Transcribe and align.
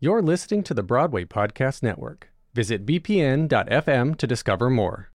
You're 0.00 0.22
listening 0.22 0.62
to 0.62 0.74
the 0.74 0.84
Broadway 0.84 1.24
Podcast 1.24 1.82
Network. 1.82 2.30
Visit 2.54 2.86
bpn.fm 2.86 4.16
to 4.16 4.26
discover 4.28 4.70
more. 4.70 5.10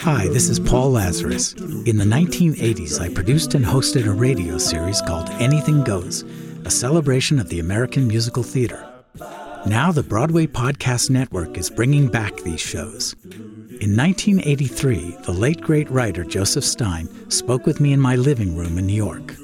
Hi, 0.00 0.28
this 0.28 0.48
is 0.48 0.58
Paul 0.58 0.92
Lazarus. 0.92 1.52
In 1.52 1.98
the 1.98 2.06
1980s, 2.06 3.02
I 3.02 3.12
produced 3.12 3.54
and 3.54 3.66
hosted 3.66 4.06
a 4.06 4.12
radio 4.12 4.56
series 4.56 5.02
called 5.02 5.28
Anything 5.32 5.84
Goes, 5.84 6.22
a 6.64 6.70
celebration 6.70 7.38
of 7.38 7.50
the 7.50 7.60
American 7.60 8.08
musical 8.08 8.42
theater. 8.42 8.88
Now, 9.66 9.92
the 9.92 10.02
Broadway 10.02 10.46
Podcast 10.46 11.08
Network 11.08 11.56
is 11.56 11.70
bringing 11.70 12.08
back 12.08 12.36
these 12.36 12.60
shows. 12.60 13.14
In 13.24 13.96
1983, 13.96 15.16
the 15.24 15.32
late 15.32 15.62
great 15.62 15.90
writer 15.90 16.22
Joseph 16.22 16.64
Stein 16.64 17.08
spoke 17.30 17.64
with 17.64 17.80
me 17.80 17.94
in 17.94 18.00
my 18.00 18.14
living 18.14 18.56
room 18.56 18.76
in 18.76 18.86
New 18.86 18.92
York. 18.92 19.34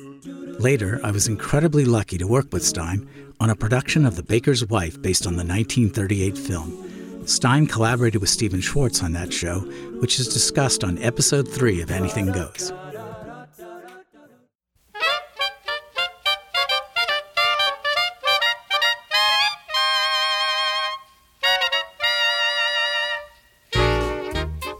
Later, 0.61 1.01
I 1.03 1.11
was 1.11 1.27
incredibly 1.27 1.87
lucky 1.87 2.19
to 2.19 2.27
work 2.27 2.53
with 2.53 2.63
Stein 2.63 3.09
on 3.41 3.49
a 3.49 3.57
production 3.57 4.05
of 4.05 4.17
The 4.17 4.23
Baker's 4.23 4.67
Wife 4.67 5.01
based 5.01 5.27
on 5.27 5.37
the 5.37 5.45
1938 5.45 6.37
film. 6.37 7.27
Stein 7.27 7.67
collaborated 7.67 8.21
with 8.21 8.31
Stephen 8.31 8.61
Schwartz 8.61 9.03
on 9.03 9.13
that 9.15 9.33
show, 9.33 9.61
which 10.01 10.21
is 10.21 10.29
discussed 10.29 10.85
on 10.85 10.99
episode 10.99 11.49
3 11.49 11.81
of 11.81 11.91
Anything 11.91 12.31
Goes. 12.31 12.73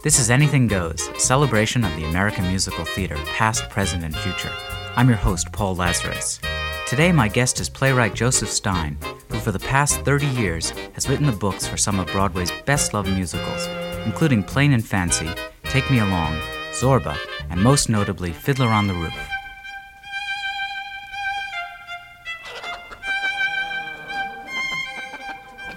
This 0.03 0.17
is 0.17 0.31
Anything 0.31 0.65
Goes, 0.65 1.09
a 1.09 1.19
celebration 1.19 1.83
of 1.83 1.95
the 1.95 2.05
American 2.05 2.47
musical 2.47 2.85
theater, 2.85 3.17
past, 3.37 3.69
present, 3.69 4.03
and 4.03 4.15
future. 4.15 4.51
I'm 4.95 5.07
your 5.07 5.15
host, 5.15 5.51
Paul 5.51 5.75
Lazarus. 5.75 6.39
Today, 6.87 7.11
my 7.11 7.27
guest 7.27 7.59
is 7.59 7.69
playwright 7.69 8.15
Joseph 8.15 8.49
Stein, 8.49 8.97
who 9.29 9.37
for 9.37 9.51
the 9.51 9.59
past 9.59 10.01
30 10.01 10.25
years 10.25 10.71
has 10.93 11.07
written 11.07 11.27
the 11.27 11.31
books 11.31 11.67
for 11.67 11.77
some 11.77 11.99
of 11.99 12.07
Broadway's 12.07 12.51
best 12.65 12.95
loved 12.95 13.09
musicals, 13.09 13.67
including 14.03 14.41
Plain 14.41 14.73
and 14.73 14.83
Fancy, 14.83 15.29
Take 15.65 15.91
Me 15.91 15.99
Along, 15.99 16.35
Zorba, 16.71 17.15
and 17.51 17.61
most 17.61 17.87
notably 17.87 18.33
Fiddler 18.33 18.69
on 18.69 18.87
the 18.87 18.95
Roof. 18.95 19.13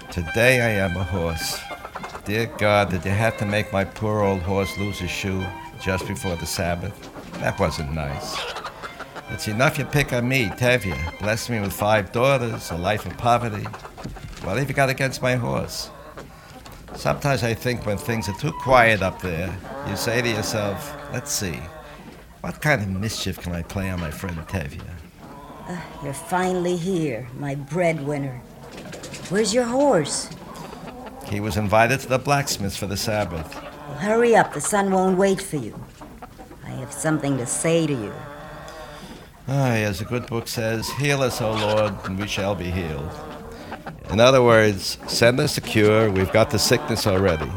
Today 0.09 0.61
I 0.61 0.83
am 0.83 0.97
a 0.97 1.03
horse. 1.03 1.64
Dear 2.25 2.47
God, 2.57 2.89
did 2.89 3.05
you 3.05 3.11
have 3.11 3.37
to 3.37 3.45
make 3.45 3.71
my 3.71 3.83
poor 3.83 4.21
old 4.21 4.41
horse 4.41 4.75
lose 4.79 4.97
his 4.97 5.11
shoe 5.11 5.45
just 5.79 6.07
before 6.07 6.35
the 6.35 6.45
Sabbath? 6.47 6.97
That 7.33 7.59
wasn't 7.59 7.93
nice. 7.93 8.35
It's 9.29 9.47
enough 9.47 9.77
you 9.77 9.85
pick 9.85 10.11
on 10.11 10.27
me, 10.27 10.47
Tevye. 10.47 11.19
Blessed 11.19 11.51
me 11.51 11.59
with 11.59 11.71
five 11.71 12.11
daughters, 12.11 12.71
a 12.71 12.77
life 12.77 13.05
of 13.05 13.15
poverty. 13.19 13.61
What 14.41 14.57
have 14.57 14.67
you 14.67 14.73
got 14.73 14.89
against 14.89 15.21
my 15.21 15.35
horse? 15.35 15.91
Sometimes 16.95 17.43
I 17.43 17.53
think 17.53 17.85
when 17.85 17.99
things 17.99 18.27
are 18.27 18.39
too 18.39 18.53
quiet 18.53 19.03
up 19.03 19.21
there, 19.21 19.55
you 19.87 19.95
say 19.95 20.23
to 20.23 20.27
yourself, 20.27 20.97
let's 21.13 21.31
see, 21.31 21.59
what 22.41 22.59
kind 22.59 22.81
of 22.81 22.89
mischief 22.89 23.37
can 23.37 23.53
I 23.53 23.61
play 23.61 23.91
on 23.91 23.99
my 23.99 24.09
friend 24.09 24.35
Tevye? 24.47 24.81
Uh, 25.67 25.79
you're 26.03 26.13
finally 26.13 26.75
here, 26.75 27.27
my 27.37 27.53
breadwinner. 27.53 28.41
Where's 29.29 29.53
your 29.53 29.65
horse? 29.65 30.34
He 31.29 31.39
was 31.39 31.57
invited 31.57 31.99
to 32.01 32.07
the 32.07 32.19
blacksmith's 32.19 32.77
for 32.77 32.87
the 32.87 32.97
Sabbath. 32.97 33.53
Well, 33.55 33.97
hurry 33.97 34.35
up, 34.35 34.53
the 34.53 34.61
sun 34.61 34.91
won't 34.91 35.17
wait 35.17 35.41
for 35.41 35.57
you. 35.57 35.79
I 36.63 36.69
have 36.69 36.93
something 36.93 37.37
to 37.37 37.45
say 37.45 37.87
to 37.87 37.93
you. 37.93 38.13
Aye, 39.47 39.81
as 39.81 39.99
the 39.99 40.05
good 40.05 40.27
book 40.27 40.47
says, 40.47 40.89
heal 40.91 41.21
us, 41.21 41.41
O 41.41 41.51
Lord, 41.51 41.93
and 42.05 42.19
we 42.19 42.27
shall 42.27 42.55
be 42.55 42.71
healed. 42.71 43.11
In 44.09 44.19
other 44.19 44.41
words, 44.41 44.97
send 45.07 45.39
us 45.39 45.57
a 45.57 45.61
cure. 45.61 46.09
We've 46.11 46.31
got 46.31 46.49
the 46.49 46.59
sickness 46.59 47.05
already. 47.05 47.49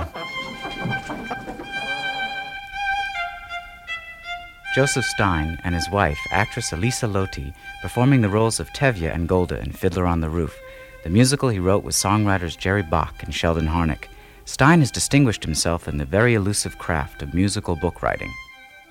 Joseph 4.74 5.04
Stein 5.06 5.58
and 5.64 5.74
his 5.74 5.88
wife, 5.90 6.18
actress 6.30 6.72
Elisa 6.72 7.06
Loti, 7.06 7.52
performing 7.82 8.20
the 8.20 8.28
roles 8.28 8.60
of 8.60 8.68
Tevye 8.74 9.12
and 9.12 9.28
Golde 9.28 9.52
in 9.52 9.72
Fiddler 9.72 10.06
on 10.06 10.20
the 10.20 10.28
Roof, 10.30 10.56
the 11.04 11.10
musical 11.10 11.48
he 11.48 11.58
wrote 11.58 11.84
with 11.84 11.94
songwriters 11.94 12.56
Jerry 12.56 12.82
Bock 12.82 13.22
and 13.22 13.34
Sheldon 13.34 13.68
Harnick. 13.68 14.04
Stein 14.44 14.80
has 14.80 14.90
distinguished 14.90 15.44
himself 15.44 15.86
in 15.86 15.98
the 15.98 16.04
very 16.04 16.34
elusive 16.34 16.78
craft 16.78 17.22
of 17.22 17.34
musical 17.34 17.76
book 17.76 18.02
writing. 18.02 18.32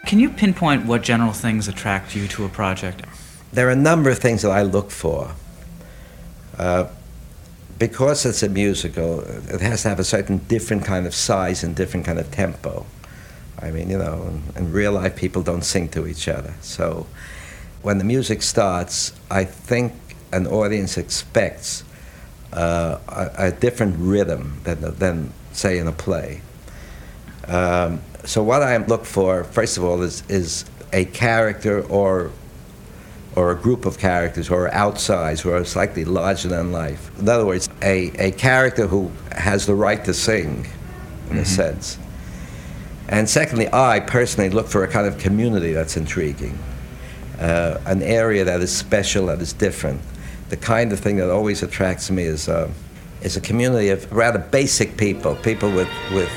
Can 0.06 0.20
you 0.20 0.30
pinpoint 0.30 0.86
what 0.86 1.02
general 1.02 1.34
things 1.34 1.68
attract 1.68 2.16
you 2.16 2.28
to 2.30 2.46
a 2.46 2.50
project? 2.50 3.04
There 3.52 3.68
are 3.68 3.72
a 3.72 3.76
number 3.76 4.10
of 4.10 4.20
things 4.20 4.44
that 4.44 4.52
I 4.52 4.62
look 4.62 4.92
for. 4.92 5.32
Uh, 6.58 6.88
because 7.80 8.26
it's 8.26 8.42
a 8.42 8.50
musical, 8.50 9.22
it 9.22 9.62
has 9.62 9.84
to 9.84 9.90
have 9.90 10.00
a 10.00 10.04
certain 10.04 10.38
different 10.48 10.86
kind 10.86 11.06
of 11.06 11.14
size 11.14 11.64
and 11.64 11.76
different 11.76 12.06
kind 12.06 12.20
of 12.20 12.32
tempo. 12.32 12.86
I 13.60 13.72
mean, 13.72 13.90
you 13.90 13.98
know, 13.98 14.24
in, 14.56 14.64
in 14.64 14.72
real 14.72 14.94
life, 14.94 15.16
people 15.16 15.44
don't 15.44 15.64
sing 15.64 15.90
to 15.90 16.08
each 16.08 16.28
other. 16.28 16.54
So 16.62 17.08
when 17.82 17.98
the 17.98 18.04
music 18.04 18.42
starts, 18.42 19.14
I 19.30 19.44
think 19.44 19.94
an 20.32 20.48
audience 20.48 20.98
expects 20.98 21.84
uh, 22.54 23.00
a, 23.08 23.48
a, 23.48 23.52
different 23.52 23.96
rhythm 23.98 24.60
than, 24.64 24.82
than, 24.98 25.34
say, 25.52 25.78
in 25.78 25.88
a 25.88 25.92
play. 25.92 26.42
Um, 27.48 28.02
so 28.24 28.44
what 28.44 28.64
I 28.64 28.78
look 28.78 29.06
for, 29.06 29.44
first 29.44 29.78
of 29.78 29.84
all, 29.84 30.02
is, 30.02 30.24
is 30.30 30.66
a 30.94 31.06
character 31.06 31.82
or 31.88 32.32
or 33.38 33.52
a 33.52 33.56
group 33.56 33.86
of 33.86 34.00
characters 34.00 34.48
who 34.48 34.56
are 34.56 34.70
outsized, 34.72 35.42
who 35.42 35.52
are 35.52 35.64
slightly 35.64 36.04
larger 36.04 36.48
than 36.48 36.72
life. 36.72 37.12
In 37.20 37.30
other 37.30 37.46
words, 37.46 37.70
a, 37.84 38.08
a 38.18 38.32
character 38.32 38.88
who 38.88 39.12
has 39.32 39.68
the 39.68 39.76
right 39.76 40.04
to 40.06 40.14
sing, 40.16 40.48
in 40.50 40.64
mm-hmm. 40.64 41.38
a 41.38 41.46
sense. 41.46 42.00
And 43.10 43.30
secondly, 43.30 43.70
I 43.72 44.00
personally 44.00 44.50
look 44.50 44.68
for 44.68 44.84
a 44.84 44.88
kind 44.88 45.06
of 45.06 45.20
community 45.20 45.72
that's 45.72 45.98
intriguing, 45.98 46.58
uh, 47.40 47.80
an 47.86 48.02
area 48.02 48.44
that 48.44 48.60
is 48.62 48.76
special, 48.76 49.28
that 49.28 49.40
is 49.40 49.54
different. 49.54 50.02
The 50.50 50.58
kind 50.58 50.94
of 50.94 51.00
thing 51.00 51.18
that 51.18 51.30
always 51.30 51.62
attracts 51.62 52.10
me 52.10 52.24
is, 52.24 52.48
uh, 52.48 52.72
is 53.22 53.36
a 53.36 53.42
community 53.42 53.90
of 53.90 54.10
rather 54.14 54.40
basic 54.40 54.96
people, 54.96 55.36
people 55.36 55.70
with, 55.72 55.90
with 56.14 56.32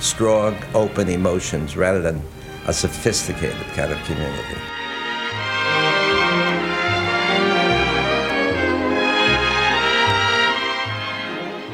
strong, 0.00 0.56
open 0.74 1.08
emotions 1.08 1.76
rather 1.76 2.02
than 2.02 2.20
a 2.66 2.72
sophisticated 2.72 3.66
kind 3.74 3.92
of 3.92 4.02
community. 4.04 4.60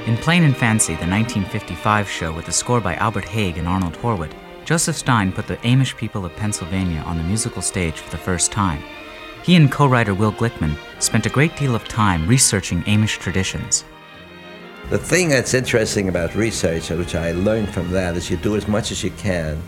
In 0.07 0.17
Plain 0.19 0.43
and 0.43 0.57
Fancy, 0.57 0.95
the 0.95 1.07
1955 1.07 2.11
show 2.11 2.33
with 2.33 2.49
a 2.49 2.53
score 2.53 2.81
by 2.81 2.95
Albert 2.97 3.25
Hague 3.25 3.57
and 3.57 3.69
Arnold 3.69 3.95
Horwitt, 3.95 4.33
Joseph 4.67 4.97
Stein 4.97 5.33
put 5.33 5.47
the 5.47 5.57
Amish 5.59 5.97
people 5.97 6.27
of 6.27 6.37
Pennsylvania 6.37 7.01
on 7.07 7.17
the 7.17 7.23
musical 7.23 7.63
stage 7.63 8.01
for 8.01 8.11
the 8.11 8.19
first 8.19 8.53
time. 8.53 8.83
He 9.51 9.57
and 9.57 9.69
co 9.69 9.89
writer 9.89 10.15
Will 10.15 10.31
Glickman 10.31 10.77
spent 11.01 11.27
a 11.27 11.29
great 11.29 11.57
deal 11.57 11.75
of 11.75 11.83
time 11.89 12.25
researching 12.29 12.85
Amish 12.85 13.19
traditions. 13.19 13.85
The 14.91 14.99
thing 14.99 15.29
that's 15.29 15.55
interesting 15.55 16.09
about 16.09 16.37
research, 16.37 16.89
which 16.91 17.17
I 17.17 17.33
learned 17.33 17.71
from 17.71 17.91
that, 17.91 18.17
is 18.17 18.31
you 18.31 18.37
do 18.37 18.55
as 18.55 18.69
much 18.69 18.93
as 18.93 19.03
you 19.03 19.11
can, 19.11 19.61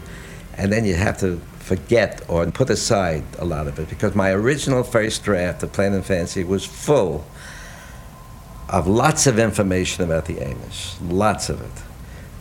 and 0.57 0.73
then 0.73 0.85
you 0.85 0.95
have 0.95 1.19
to 1.19 1.41
forget 1.59 2.23
or 2.29 2.47
put 2.47 2.71
aside 2.71 3.25
a 3.41 3.45
lot 3.45 3.67
of 3.67 3.77
it. 3.81 3.89
Because 3.89 4.15
my 4.15 4.31
original 4.31 4.85
first 4.85 5.25
draft 5.25 5.65
of 5.65 5.73
Plain 5.73 5.95
and 5.95 6.07
Fancy 6.07 6.45
was 6.45 6.65
full 6.65 7.27
of 8.69 8.87
lots 8.87 9.27
of 9.27 9.37
information 9.41 10.05
about 10.05 10.27
the 10.27 10.35
Amish, 10.35 10.95
lots 11.11 11.49
of 11.49 11.61
it. 11.61 11.83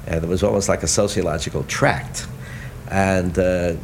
And 0.06 0.24
it 0.24 0.28
was 0.28 0.44
almost 0.44 0.70
like 0.70 0.84
a 0.84 0.88
sociological 0.88 1.64
tract. 1.64 2.28
And, 2.92 3.40
uh, 3.40 3.78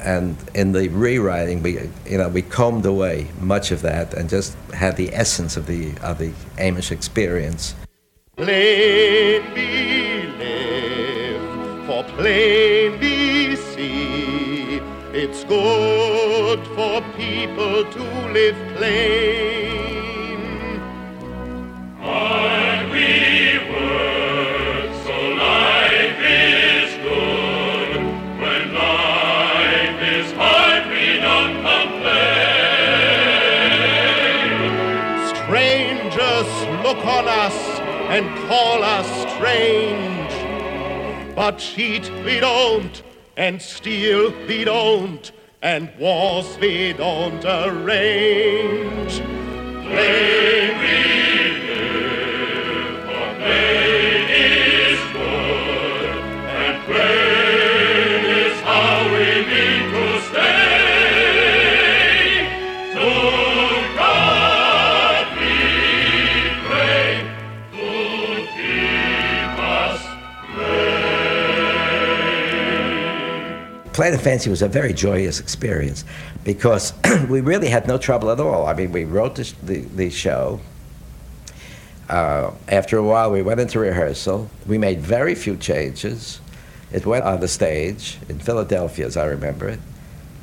and 0.00 0.36
in 0.54 0.72
the 0.72 0.88
rewriting, 0.88 1.62
we, 1.62 1.90
you 2.06 2.18
know, 2.18 2.28
we 2.28 2.42
combed 2.42 2.86
away 2.86 3.28
much 3.40 3.70
of 3.70 3.82
that 3.82 4.14
and 4.14 4.28
just 4.28 4.56
had 4.72 4.96
the 4.96 5.14
essence 5.14 5.56
of 5.56 5.66
the, 5.66 5.92
of 6.02 6.18
the 6.18 6.30
Amish 6.58 6.90
experience. 6.90 7.74
Plain 8.36 9.54
be 9.54 10.26
live, 10.38 11.86
for 11.86 12.04
plain 12.16 13.00
be 13.00 13.56
see. 13.56 14.80
It's 15.12 15.44
good 15.44 16.66
for 16.68 17.00
people 17.16 17.84
to 17.90 18.32
live 18.32 18.76
plain. 18.76 19.65
Complain. 36.26 36.82
Look 36.82 37.04
on 37.04 37.28
us 37.28 37.54
and 38.08 38.48
call 38.48 38.82
us 38.82 39.06
strange. 39.34 40.32
But 41.34 41.58
cheat 41.58 42.10
we 42.24 42.40
don't, 42.40 43.02
and 43.36 43.60
steal 43.60 44.32
we 44.46 44.64
don't, 44.64 45.30
and 45.62 45.92
wars 45.98 46.56
we 46.58 46.94
don't 46.94 47.44
arrange. 47.44 49.20
Play 49.86 50.74
we 50.80 51.25
Plain 73.96 74.12
and 74.12 74.20
Fancy 74.20 74.50
was 74.50 74.60
a 74.60 74.68
very 74.68 74.92
joyous 74.92 75.40
experience 75.40 76.04
because 76.44 76.92
we 77.30 77.40
really 77.40 77.68
had 77.68 77.88
no 77.88 77.96
trouble 77.96 78.30
at 78.30 78.38
all. 78.38 78.66
I 78.66 78.74
mean, 78.74 78.92
we 78.92 79.06
wrote 79.06 79.36
the, 79.36 79.50
the, 79.62 79.80
the 79.80 80.10
show. 80.10 80.60
Uh, 82.10 82.50
after 82.68 82.98
a 82.98 83.02
while, 83.02 83.30
we 83.30 83.40
went 83.40 83.58
into 83.58 83.78
rehearsal. 83.78 84.50
We 84.66 84.76
made 84.76 85.00
very 85.00 85.34
few 85.34 85.56
changes. 85.56 86.42
It 86.92 87.06
went 87.06 87.24
on 87.24 87.40
the 87.40 87.48
stage 87.48 88.18
in 88.28 88.38
Philadelphia, 88.38 89.06
as 89.06 89.16
I 89.16 89.24
remember 89.24 89.66
it. 89.66 89.80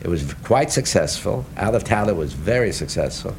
It 0.01 0.07
was 0.07 0.33
quite 0.33 0.71
successful. 0.71 1.45
Out 1.55 1.75
of 1.75 1.83
town, 1.83 2.09
it 2.09 2.15
was 2.15 2.33
very 2.33 2.71
successful. 2.71 3.35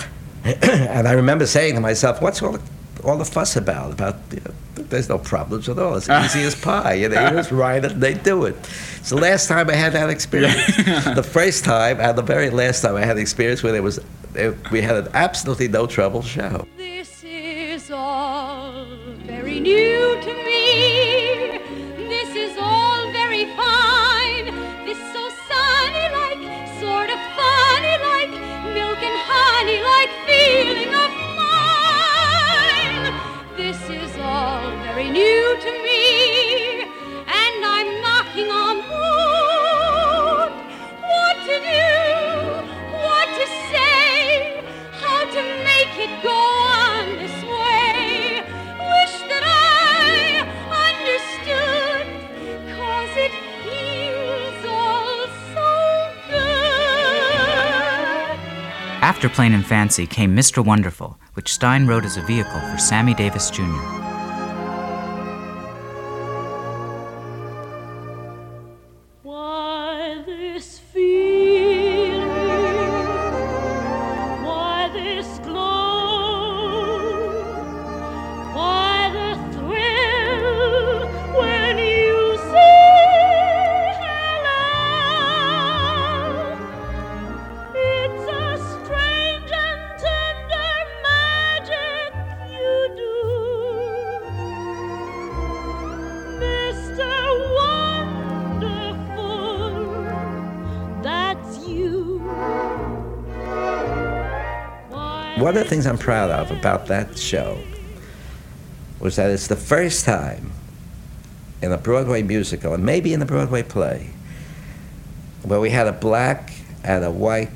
and 0.44 1.08
I 1.08 1.12
remember 1.14 1.46
saying 1.46 1.74
to 1.74 1.80
myself, 1.80 2.22
"What's 2.22 2.40
all 2.42 2.52
the, 2.52 2.62
all 3.02 3.18
the 3.18 3.24
fuss 3.24 3.56
about? 3.56 3.90
About 3.90 4.18
you 4.30 4.40
know, 4.44 4.54
there's 4.90 5.08
no 5.08 5.18
problems 5.18 5.68
at 5.68 5.78
all. 5.78 5.96
It's 5.96 6.08
easy 6.24 6.42
as 6.42 6.54
pie. 6.54 6.94
You 6.94 7.08
know, 7.08 7.22
you 7.24 7.30
just 7.36 7.50
write 7.50 7.84
it 7.84 7.92
and 7.92 8.02
they 8.02 8.14
do 8.14 8.44
it." 8.44 8.56
It's 8.98 9.10
the 9.10 9.16
last 9.16 9.48
time 9.48 9.70
I 9.70 9.74
had 9.74 9.92
that 9.92 10.10
experience. 10.10 10.76
the 11.14 11.22
first 11.22 11.64
time 11.64 12.00
and 12.00 12.16
the 12.16 12.22
very 12.22 12.50
last 12.50 12.82
time 12.82 12.96
I 12.96 13.04
had 13.04 13.16
the 13.16 13.22
experience 13.22 13.62
where 13.62 13.72
there 13.72 13.82
was 13.82 14.00
there, 14.32 14.54
we 14.70 14.80
had 14.80 14.96
an 14.96 15.08
absolutely 15.14 15.68
no 15.68 15.86
trouble 15.86 16.22
show. 16.22 16.66
This 16.76 17.24
is 17.24 17.90
all 17.90 18.86
very 19.26 19.60
new 19.60 20.07
new 35.18 35.56
to 35.66 35.70
me. 35.86 36.82
And 37.40 37.56
I'm 37.74 37.90
knocking 38.04 38.50
on 38.64 38.76
wood. 38.90 40.52
What 41.12 41.36
to 41.48 41.56
do? 41.74 41.92
What 43.06 43.28
to 43.38 43.46
say? 43.72 44.62
How 45.02 45.20
to 45.36 45.42
make 45.70 45.94
it 46.06 46.12
go 46.22 46.40
on 46.84 47.04
this 47.22 47.38
way? 47.56 48.44
Wish 48.94 49.16
that 49.30 49.44
I 49.44 50.46
understood, 50.86 52.06
cause 52.76 53.12
it 53.26 53.34
feels 53.64 54.60
all 54.78 55.20
so 55.54 55.68
good. 56.30 56.62
After 59.02 59.28
Plain 59.28 59.52
and 59.52 59.66
Fancy 59.66 60.06
came 60.06 60.36
Mr. 60.36 60.64
Wonderful, 60.64 61.18
which 61.34 61.52
Stein 61.52 61.86
wrote 61.88 62.04
as 62.04 62.16
a 62.16 62.22
vehicle 62.22 62.60
for 62.70 62.78
Sammy 62.78 63.14
Davis 63.14 63.50
Jr. 63.50 64.07
things 105.68 105.86
I'm 105.86 105.98
proud 105.98 106.30
of 106.30 106.50
about 106.50 106.86
that 106.86 107.18
show 107.18 107.58
was 109.00 109.16
that 109.16 109.30
it's 109.30 109.46
the 109.46 109.56
first 109.56 110.04
time 110.04 110.50
in 111.60 111.72
a 111.72 111.78
Broadway 111.78 112.22
musical, 112.22 112.72
and 112.74 112.84
maybe 112.84 113.12
in 113.12 113.20
a 113.20 113.26
Broadway 113.26 113.62
play, 113.62 114.10
where 115.42 115.60
we 115.60 115.70
had 115.70 115.86
a 115.86 115.92
black 115.92 116.52
and 116.84 117.04
a 117.04 117.10
white 117.10 117.50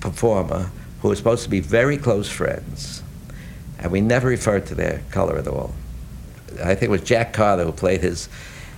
performer 0.00 0.70
who 1.00 1.08
were 1.08 1.16
supposed 1.16 1.44
to 1.44 1.50
be 1.50 1.60
very 1.60 1.96
close 1.96 2.28
friends, 2.28 3.02
and 3.78 3.90
we 3.90 4.00
never 4.00 4.28
referred 4.28 4.66
to 4.66 4.74
their 4.74 5.02
color 5.10 5.36
at 5.36 5.48
all. 5.48 5.74
I 6.62 6.74
think 6.74 6.84
it 6.84 6.90
was 6.90 7.02
Jack 7.02 7.32
Carter 7.32 7.64
who 7.64 7.72
played 7.72 8.00
his 8.00 8.28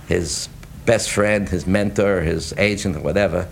his 0.07 0.49
best 0.85 1.11
friend, 1.11 1.47
his 1.47 1.67
mentor, 1.67 2.21
his 2.21 2.53
agent, 2.57 2.97
or 2.97 3.01
whatever, 3.01 3.47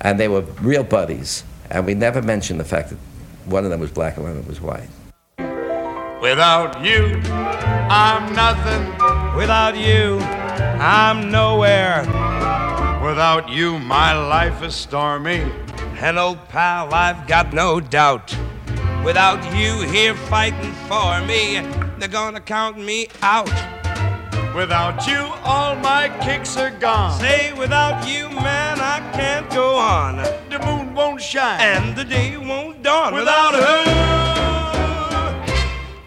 and 0.00 0.18
they 0.18 0.28
were 0.28 0.42
real 0.62 0.84
buddies. 0.84 1.42
And 1.70 1.84
we 1.84 1.94
never 1.94 2.22
mentioned 2.22 2.60
the 2.60 2.64
fact 2.64 2.90
that 2.90 2.98
one 3.48 3.64
of 3.64 3.70
them 3.70 3.80
was 3.80 3.90
black 3.90 4.16
and 4.16 4.24
one 4.24 4.32
of 4.32 4.38
them 4.38 4.46
was 4.46 4.60
white. 4.60 4.88
Without 6.20 6.84
you, 6.84 7.20
I'm 7.30 8.32
nothing. 8.34 8.84
Without 9.36 9.76
you, 9.76 10.18
I'm 10.80 11.30
nowhere. 11.30 12.02
Without 13.02 13.48
you, 13.48 13.78
my 13.78 14.12
life 14.12 14.62
is 14.62 14.74
stormy. 14.74 15.46
Old 16.02 16.48
pal, 16.48 16.92
I've 16.92 17.26
got 17.26 17.52
no 17.52 17.80
doubt. 17.80 18.36
Without 19.04 19.42
you 19.56 19.80
here 19.88 20.14
fighting 20.14 20.72
for 20.88 21.20
me, 21.22 21.60
they're 21.98 22.08
gonna 22.08 22.40
count 22.40 22.78
me 22.78 23.08
out. 23.22 23.77
Without 24.54 25.06
you, 25.06 25.18
all 25.44 25.76
my 25.76 26.08
kicks 26.22 26.56
are 26.56 26.70
gone. 26.70 27.18
Say, 27.20 27.52
without 27.52 28.08
you, 28.08 28.28
man, 28.28 28.80
I 28.80 28.98
can't 29.12 29.48
go 29.50 29.76
on. 29.76 30.16
The 30.50 30.58
moon 30.64 30.94
won't 30.94 31.20
shine, 31.22 31.60
and 31.60 31.96
the 31.96 32.04
day 32.04 32.36
won't 32.36 32.82
dawn 32.82 33.14
without 33.14 33.54
her. 33.54 33.84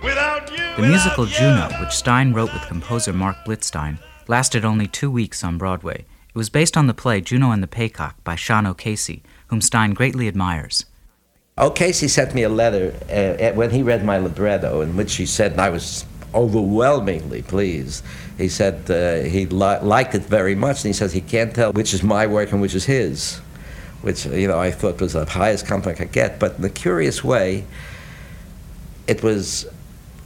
Without 0.03 0.51
you. 0.51 0.75
The 0.75 0.88
musical 0.88 1.25
Juno, 1.25 1.69
which 1.79 1.91
Stein 1.91 2.33
wrote 2.33 2.51
with 2.51 2.67
composer 2.67 3.13
Marc 3.13 3.38
Blitzstein, 3.45 4.00
lasted 4.27 4.65
only 4.65 4.88
two 4.88 5.12
weeks 5.12 5.43
on 5.43 5.57
Broadway. 5.57 6.05
It 6.29 6.38
was 6.38 6.50
based 6.50 6.75
on 6.75 6.88
the 6.88 6.93
play 6.93 7.21
Juno 7.21 7.51
and 7.51 7.62
the 7.62 7.67
Paycock 7.67 8.15
by 8.24 8.36
Sean 8.36 8.65
O'Casey, 8.65 9.24
whom 9.48 9.62
Stein 9.62 9.93
greatly 9.93 10.27
admires. 10.27 10.86
O'Casey 11.57 12.07
sent 12.07 12.33
me 12.33 12.43
a 12.43 12.50
letter 12.50 12.95
uh, 13.10 13.13
uh, 13.13 13.53
when 13.53 13.69
he 13.69 13.83
read 13.83 14.03
my 14.03 14.17
libretto, 14.17 14.81
in 14.81 14.95
which 14.95 15.15
he 15.15 15.25
said, 15.25 15.51
and 15.51 15.62
I 15.62 15.69
was 15.69 16.05
overwhelmingly 16.33 17.41
pleased. 17.41 18.03
He 18.38 18.50
said 18.50 18.89
uh, 18.89 19.27
he 19.27 19.45
li- 19.45 19.79
liked 19.81 20.15
it 20.15 20.23
very 20.23 20.55
much, 20.55 20.77
and 20.77 20.88
he 20.88 20.93
says 20.93 21.13
he 21.13 21.21
can't 21.21 21.53
tell 21.53 21.73
which 21.73 21.93
is 21.93 22.03
my 22.03 22.27
work 22.27 22.51
and 22.51 22.61
which 22.61 22.75
is 22.75 22.85
his, 22.85 23.38
which 24.01 24.25
you 24.25 24.47
know 24.47 24.59
I 24.59 24.71
thought 24.71 25.00
was 25.00 25.13
the 25.13 25.25
highest 25.25 25.67
compliment 25.67 26.01
I 26.01 26.05
could 26.05 26.13
get. 26.13 26.39
But 26.39 26.57
in 26.57 26.65
a 26.65 26.69
curious 26.69 27.23
way, 27.23 27.65
it 29.07 29.23
was, 29.23 29.65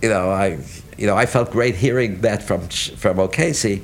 you 0.02 0.10
know, 0.10 0.30
I, 0.30 0.60
you 0.98 1.08
know, 1.08 1.18
I 1.18 1.26
felt 1.26 1.52
great 1.52 1.76
hearing 1.76 2.22
that 2.22 2.44
from 2.44 2.68
from 2.70 3.20
O'Casey, 3.20 3.84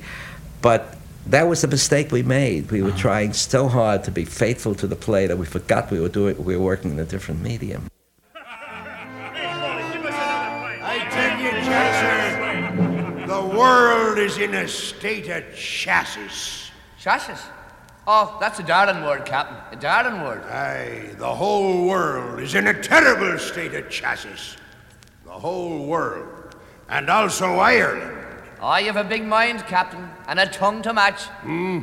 but 0.61 0.95
that 1.27 1.47
was 1.47 1.63
a 1.63 1.67
mistake 1.67 2.11
we 2.11 2.23
made. 2.23 2.71
We 2.71 2.81
were 2.81 2.91
trying 2.91 3.33
so 3.33 3.67
hard 3.67 4.03
to 4.05 4.11
be 4.11 4.25
faithful 4.25 4.73
to 4.75 4.87
the 4.87 4.95
play 4.95 5.27
that 5.27 5.37
we 5.37 5.45
forgot 5.45 5.91
we 5.91 5.99
were 5.99 6.09
doing 6.09 6.43
we 6.43 6.55
were 6.55 6.63
working 6.63 6.91
in 6.91 6.99
a 6.99 7.05
different 7.05 7.41
medium. 7.41 7.90
Is 14.21 14.37
in 14.37 14.53
a 14.53 14.67
state 14.67 15.27
of 15.29 15.43
chassis. 15.55 16.71
Chassis? 16.99 17.33
Oh, 18.07 18.37
that's 18.39 18.59
a 18.59 18.63
Darwin 18.63 19.03
word, 19.03 19.25
Captain. 19.25 19.57
A 19.71 19.79
Darwin 19.79 20.21
word. 20.23 20.43
Aye, 20.43 21.15
the 21.17 21.33
whole 21.33 21.87
world 21.87 22.39
is 22.39 22.55
in 22.55 22.67
a 22.67 22.81
terrible 22.81 23.37
state 23.37 23.73
of 23.73 23.89
chassis. 23.89 24.57
The 25.25 25.31
whole 25.31 25.85
world. 25.85 26.55
And 26.89 27.09
also 27.09 27.55
Ireland. 27.55 28.17
Oh, 28.59 28.75
you 28.77 28.87
have 28.87 28.97
a 28.97 29.03
big 29.03 29.23
mind, 29.23 29.65
Captain, 29.65 30.09
and 30.27 30.39
a 30.39 30.45
tongue 30.45 30.81
to 30.83 30.93
match. 30.93 31.23
Hmm? 31.23 31.79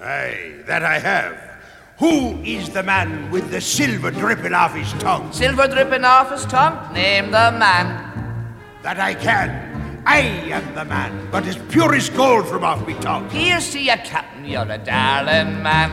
Aye, 0.00 0.62
that 0.66 0.82
I 0.82 0.98
have. 0.98 1.52
Who 1.98 2.38
is 2.42 2.68
the 2.70 2.82
man 2.82 3.30
with 3.30 3.50
the 3.50 3.60
silver 3.60 4.10
dripping 4.10 4.54
off 4.54 4.74
his 4.74 4.92
tongue? 4.94 5.32
Silver 5.32 5.68
dripping 5.68 6.04
off 6.04 6.30
his 6.32 6.44
tongue? 6.46 6.92
Name 6.92 7.26
the 7.26 7.54
man. 7.56 8.56
That 8.82 8.98
I 8.98 9.14
can. 9.14 9.71
I 10.04 10.18
am 10.50 10.74
the 10.74 10.84
man, 10.84 11.28
but 11.30 11.46
as 11.46 11.56
pure 11.70 11.94
as 11.94 12.10
gold 12.10 12.48
from 12.48 12.64
off 12.64 12.86
me 12.86 12.94
tongue. 12.94 13.30
Here's 13.30 13.70
to 13.70 13.78
you, 13.78 13.92
Captain, 13.92 14.44
you're 14.44 14.70
a 14.70 14.78
darling 14.78 15.62
man. 15.62 15.90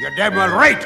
You're 0.00 0.16
damn 0.16 0.34
well 0.34 0.48
right. 0.48 0.82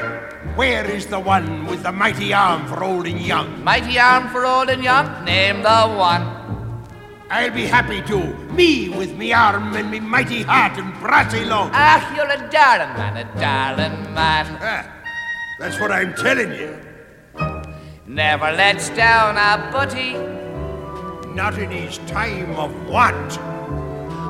Where 0.57 0.85
is 0.85 1.07
the 1.07 1.19
one 1.19 1.65
with 1.67 1.83
the 1.83 1.93
mighty 1.93 2.33
arm 2.33 2.67
for 2.67 2.83
old 2.83 3.07
and 3.07 3.21
young? 3.21 3.63
Mighty 3.63 3.97
arm 3.97 4.27
for 4.29 4.45
old 4.45 4.69
and 4.69 4.83
young, 4.83 5.23
name 5.23 5.63
the 5.63 5.95
one. 5.95 6.45
I'll 7.29 7.51
be 7.51 7.65
happy 7.65 8.01
to. 8.03 8.33
Me 8.51 8.89
with 8.89 9.15
me 9.15 9.31
arm 9.31 9.73
and 9.73 9.89
me 9.89 10.01
mighty 10.01 10.43
heart 10.43 10.77
and 10.77 10.93
brassy 10.99 11.45
lung. 11.45 11.71
Ah, 11.73 12.15
you're 12.15 12.29
a 12.29 12.49
darling 12.51 12.93
man, 12.97 13.17
a 13.17 13.39
darling 13.39 14.13
man. 14.13 14.57
Ah, 14.61 14.91
that's 15.57 15.79
what 15.79 15.91
I'm 15.91 16.13
telling 16.15 16.51
you. 16.51 16.77
Never 18.05 18.51
lets 18.51 18.89
down 18.89 19.37
a 19.37 19.71
butty. 19.71 20.34
Not 21.35 21.57
in 21.57 21.69
his 21.69 21.97
time 22.07 22.55
of 22.55 22.71
want. 22.87 23.37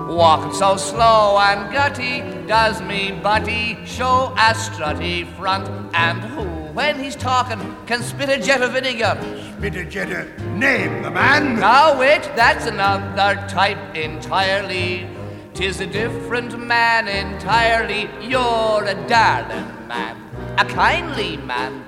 Walking 0.10 0.52
so 0.52 0.76
slow 0.76 1.38
and 1.38 1.72
gutty 1.72 2.22
does 2.48 2.82
me 2.82 3.12
butty 3.12 3.78
show 3.86 4.34
a 4.36 4.56
strutty 4.56 5.32
front. 5.36 5.70
And 5.94 6.20
who, 6.22 6.46
when 6.74 6.98
he's 6.98 7.16
talking, 7.16 7.60
can 7.86 8.02
spit 8.02 8.30
a 8.30 8.42
jet 8.42 8.64
of 8.64 8.72
vinegar? 8.72 9.20
Spit 9.56 9.76
a 9.76 9.86
jet 9.86 10.12
of 10.12 10.46
name 10.48 11.04
the 11.04 11.12
man. 11.12 11.60
Now 11.60 11.96
wait, 12.00 12.24
that's 12.36 12.66
another 12.66 13.36
type 13.48 13.96
entirely. 13.96 15.08
Tis 15.54 15.82
a 15.82 15.86
different 15.86 16.58
man 16.58 17.08
entirely. 17.08 18.10
You're 18.20 18.84
a 18.84 18.96
darling 19.08 19.88
man, 19.88 20.18
a 20.58 20.66
kindly 20.66 21.38
man. 21.38 21.86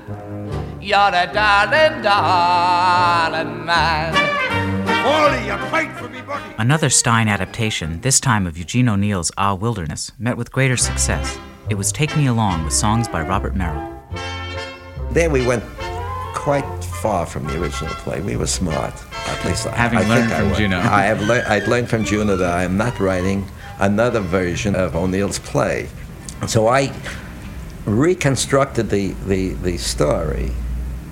You're 0.79 0.99
a 0.99 1.27
darling, 1.33 2.03
darling 2.03 3.65
man. 3.65 4.36
Another 6.59 6.89
Stein 6.89 7.27
adaptation, 7.27 8.01
this 8.01 8.19
time 8.19 8.45
of 8.47 8.57
Eugene 8.57 8.89
O'Neill's 8.89 9.31
Ah 9.37 9.53
Wilderness, 9.53 10.11
met 10.17 10.37
with 10.37 10.51
greater 10.51 10.75
success. 10.77 11.37
It 11.69 11.75
was 11.75 11.91
Take 11.91 12.15
Me 12.17 12.27
Along 12.27 12.63
with 12.63 12.73
songs 12.73 13.07
by 13.07 13.21
Robert 13.21 13.55
Merrill. 13.55 13.87
There 15.11 15.29
we 15.29 15.45
went 15.45 15.63
quite 16.33 16.65
far 16.83 17.25
from 17.25 17.45
the 17.45 17.61
original 17.61 17.93
play. 17.95 18.21
We 18.21 18.37
were 18.37 18.47
smart. 18.47 18.93
At 19.27 19.45
least 19.45 19.67
I, 19.67 19.75
Having 19.75 19.99
I 19.99 20.07
learned 20.09 20.29
think 20.29 20.33
I 20.33 20.39
from 20.39 20.49
was. 20.49 20.57
Juno. 20.57 20.77
I 20.79 21.03
have 21.03 21.21
lear- 21.21 21.45
I'd 21.47 21.67
learned 21.67 21.89
from 21.89 22.03
Juno 22.03 22.35
that 22.35 22.53
I 22.53 22.63
am 22.63 22.75
not 22.77 22.99
writing 22.99 23.47
another 23.79 24.19
version 24.19 24.75
of 24.75 24.95
O'Neill's 24.95 25.39
play. 25.39 25.89
So 26.47 26.67
I 26.67 26.91
reconstructed 27.85 28.89
the, 28.89 29.11
the, 29.27 29.49
the 29.53 29.77
story 29.77 30.51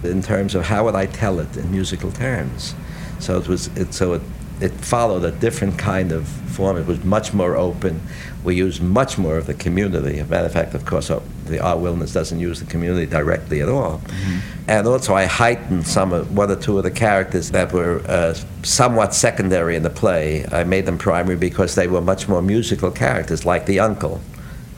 in 0.04 0.22
terms 0.22 0.56
of 0.56 0.66
how 0.66 0.86
would 0.86 0.96
I 0.96 1.06
tell 1.06 1.40
it 1.40 1.56
in 1.58 1.72
musical 1.72 2.12
terms. 2.12 2.76
So 3.20 3.38
it 3.38 3.48
was 3.48 3.68
it, 3.78 3.94
so 3.94 4.14
it, 4.14 4.22
it 4.62 4.72
followed 4.72 5.24
a 5.26 5.32
different 5.32 5.78
kind 5.78 6.12
of 6.12 6.28
form. 6.28 6.78
It 6.78 6.86
was 6.86 7.04
much 7.04 7.34
more 7.34 7.56
open. 7.56 8.02
We 8.44 8.56
used 8.56 8.82
much 8.82 9.18
more 9.18 9.38
of 9.38 9.48
the 9.48 9.54
community. 9.54 10.20
As 10.20 10.28
a 10.28 10.30
matter 10.30 10.46
of 10.46 10.54
fact, 10.54 10.74
of 10.74 10.86
course, 10.86 11.10
uh, 11.10 11.22
the 11.46 11.60
Our 11.60 11.78
Wilderness 11.78 12.14
doesn't 12.14 12.40
use 12.40 12.60
the 12.60 12.66
community 12.66 13.06
directly 13.06 13.62
at 13.62 13.70
all. 13.70 14.02
And 14.68 14.88
also, 14.88 15.14
I 15.14 15.26
heightened 15.26 15.86
some 15.86 16.14
of 16.14 16.36
one 16.36 16.50
or 16.50 16.56
two 16.56 16.78
of 16.78 16.84
the 16.84 16.92
characters 16.92 17.52
that 17.52 17.72
were 17.74 18.02
uh, 18.08 18.34
somewhat 18.64 19.14
secondary 19.14 19.76
in 19.76 19.84
the 19.84 19.90
play. 19.90 20.46
I 20.52 20.64
made 20.64 20.86
them 20.86 20.98
primary 20.98 21.36
because 21.36 21.76
they 21.76 21.88
were 21.88 22.02
much 22.02 22.28
more 22.28 22.42
musical 22.42 22.92
characters, 22.92 23.46
like 23.46 23.66
the 23.66 23.80
uncle, 23.80 24.22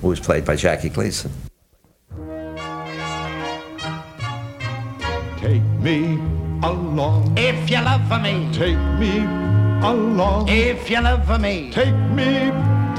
who 0.01 0.07
was 0.07 0.19
played 0.19 0.45
by 0.45 0.55
Jackie 0.55 0.89
Gleason. 0.89 1.31
Take 5.39 5.63
me 5.79 6.46
along. 6.63 7.33
If 7.37 7.69
you 7.69 7.81
love 7.81 8.09
me, 8.21 8.49
Take 8.51 8.77
me 8.99 9.19
along. 9.85 10.47
if 10.49 10.89
you 10.89 11.01
love 11.01 11.41
me, 11.41 11.69
Take 11.71 11.95
me 12.11 12.49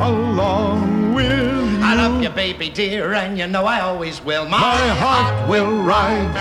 along 0.00 1.14
with 1.14 1.30
you. 1.30 1.78
I 1.82 1.94
love 1.94 2.22
you, 2.22 2.30
baby 2.30 2.68
dear, 2.70 3.14
and 3.14 3.38
you 3.38 3.46
know 3.46 3.64
I 3.64 3.80
always 3.80 4.22
will. 4.24 4.48
My 4.48 4.76
heart 5.02 5.48
will 5.48 5.82
ride 5.82 6.34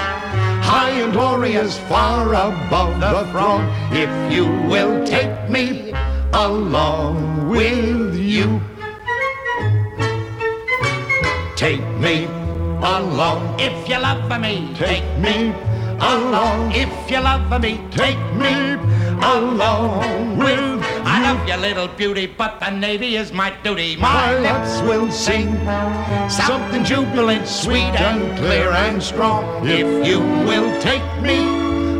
high 0.63 0.91
and 0.91 1.13
glorious, 1.13 1.77
far 1.87 2.33
above 2.33 2.99
the 2.99 3.31
throng. 3.31 3.63
if 3.91 4.11
you 4.31 4.45
will 4.67 5.05
take 5.05 5.49
me 5.49 5.93
along 6.33 7.47
with 7.49 8.15
you. 8.15 8.61
Take 11.55 11.81
me 11.97 12.25
along. 12.83 13.59
If 13.59 13.89
you 13.89 13.97
love 13.99 14.29
me, 14.39 14.69
Take 14.75 15.07
me 15.17 15.53
along. 15.99 16.71
If 16.71 16.89
you 17.09 17.19
love 17.19 17.61
me, 17.61 17.79
Take 17.91 18.17
me 18.35 18.73
along 19.23 20.37
with 20.37 20.59
you. 20.59 20.77
I 21.03 21.21
love 21.23 21.47
you, 21.47 21.55
little 21.55 21.87
beauty, 21.87 22.27
but 22.27 22.59
the 22.59 22.69
Navy 22.69 23.15
is 23.15 23.31
my 23.31 23.51
duty. 23.63 23.95
My 23.95 24.37
lips 24.39 24.81
will 24.81 25.11
sing 25.11 25.55
something 26.29 26.83
jubilant, 26.83 27.47
sweet 27.47 27.95
and 27.99 28.37
clear 28.37 28.69
and 28.71 29.01
strong. 29.01 29.67
If 29.67 30.05
you 30.05 30.19
will 30.19 30.79
take 30.81 31.05
me 31.21 31.39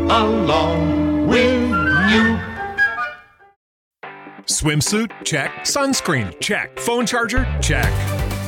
along 0.08 1.26
with 1.26 1.70
you. 2.12 2.38
Swimsuit? 4.46 5.10
Check. 5.24 5.50
Sunscreen? 5.64 6.38
Check. 6.40 6.78
Phone 6.78 7.06
charger? 7.06 7.46
Check. 7.60 7.92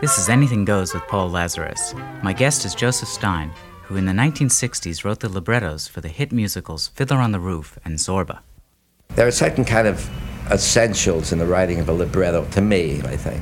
This 0.00 0.18
is 0.18 0.28
Anything 0.28 0.64
Goes 0.64 0.92
with 0.92 1.06
Paul 1.06 1.30
Lazarus. 1.30 1.94
My 2.22 2.32
guest 2.32 2.64
is 2.64 2.74
Joseph 2.74 3.08
Stein, 3.08 3.50
who 3.84 3.96
in 3.96 4.04
the 4.04 4.12
1960s 4.12 5.04
wrote 5.04 5.20
the 5.20 5.28
librettos 5.28 5.86
for 5.86 6.00
the 6.00 6.08
hit 6.08 6.32
musicals 6.32 6.88
Fiddler 6.88 7.18
on 7.18 7.30
the 7.30 7.38
Roof 7.38 7.78
and 7.84 7.96
Zorba. 7.96 8.40
There 9.10 9.26
are 9.26 9.30
certain 9.30 9.64
kind 9.64 9.86
of 9.86 10.10
essentials 10.50 11.32
in 11.32 11.38
the 11.38 11.46
writing 11.46 11.78
of 11.78 11.88
a 11.88 11.92
libretto, 11.92 12.44
to 12.50 12.60
me, 12.60 13.00
I 13.02 13.16
think. 13.16 13.40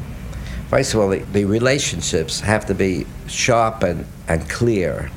First 0.69 0.93
of 0.95 1.01
all, 1.01 1.09
the, 1.09 1.21
the 1.21 1.47
relationships 1.47 2.41
have 2.41 2.67
to 2.67 2.75
be 2.75 3.07
sharp 3.27 3.83
and, 3.83 4.07
and 4.29 4.49
clear. 4.49 5.11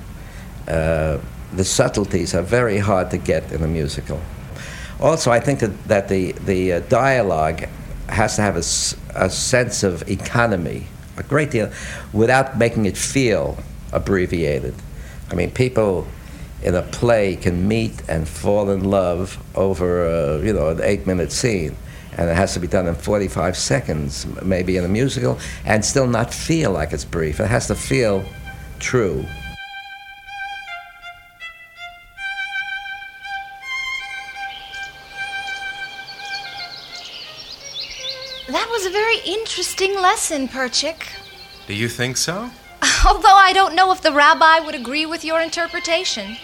Uh, 0.67 1.19
the 1.53 1.65
subtleties 1.65 2.33
are 2.33 2.43
very 2.43 2.77
hard 2.77 3.11
to 3.11 3.17
get 3.17 3.51
in 3.51 3.61
a 3.61 3.67
musical. 3.67 4.21
Also, 5.01 5.31
I 5.31 5.41
think 5.41 5.59
that, 5.59 5.83
that 5.89 6.07
the, 6.07 6.31
the 6.31 6.73
uh, 6.73 6.79
dialogue 6.87 7.65
has 8.07 8.37
to 8.37 8.41
have 8.41 8.55
a 8.55 9.29
sense 9.29 9.83
of 9.83 10.09
economy, 10.09 10.87
a 11.17 11.23
great 11.23 11.51
deal, 11.51 11.71
without 12.13 12.57
making 12.57 12.85
it 12.85 12.97
feel 12.97 13.57
abbreviated. 13.91 14.75
I 15.31 15.35
mean, 15.35 15.51
people 15.51 16.07
in 16.63 16.75
a 16.75 16.81
play 16.81 17.35
can 17.35 17.67
meet 17.67 18.01
and 18.07 18.27
fall 18.27 18.69
in 18.69 18.83
love 18.83 19.37
over, 19.55 20.05
uh, 20.05 20.37
you 20.41 20.53
know, 20.53 20.69
an 20.69 20.81
eight-minute 20.81 21.31
scene, 21.31 21.75
and 22.17 22.29
it 22.29 22.35
has 22.35 22.53
to 22.53 22.59
be 22.59 22.67
done 22.67 22.87
in 22.87 22.95
45 22.95 23.57
seconds, 23.57 24.25
maybe 24.41 24.77
in 24.77 24.83
a 24.83 24.87
musical, 24.87 25.37
and 25.65 25.83
still 25.83 26.07
not 26.07 26.33
feel 26.33 26.71
like 26.71 26.93
it's 26.93 27.05
brief. 27.05 27.39
It 27.39 27.47
has 27.47 27.67
to 27.67 27.75
feel 27.75 28.23
true. 28.79 29.25
Lesson, 40.29 40.47
Perchik. 40.47 41.05
Do 41.67 41.75
you 41.75 41.87
think 41.87 42.17
so? 42.17 42.49
Although 43.05 43.35
I 43.35 43.51
don't 43.53 43.75
know 43.75 43.91
if 43.91 44.01
the 44.01 44.11
rabbi 44.11 44.57
would 44.59 44.73
agree 44.73 45.05
with 45.05 45.23
your 45.23 45.39
interpretation. 45.39 46.37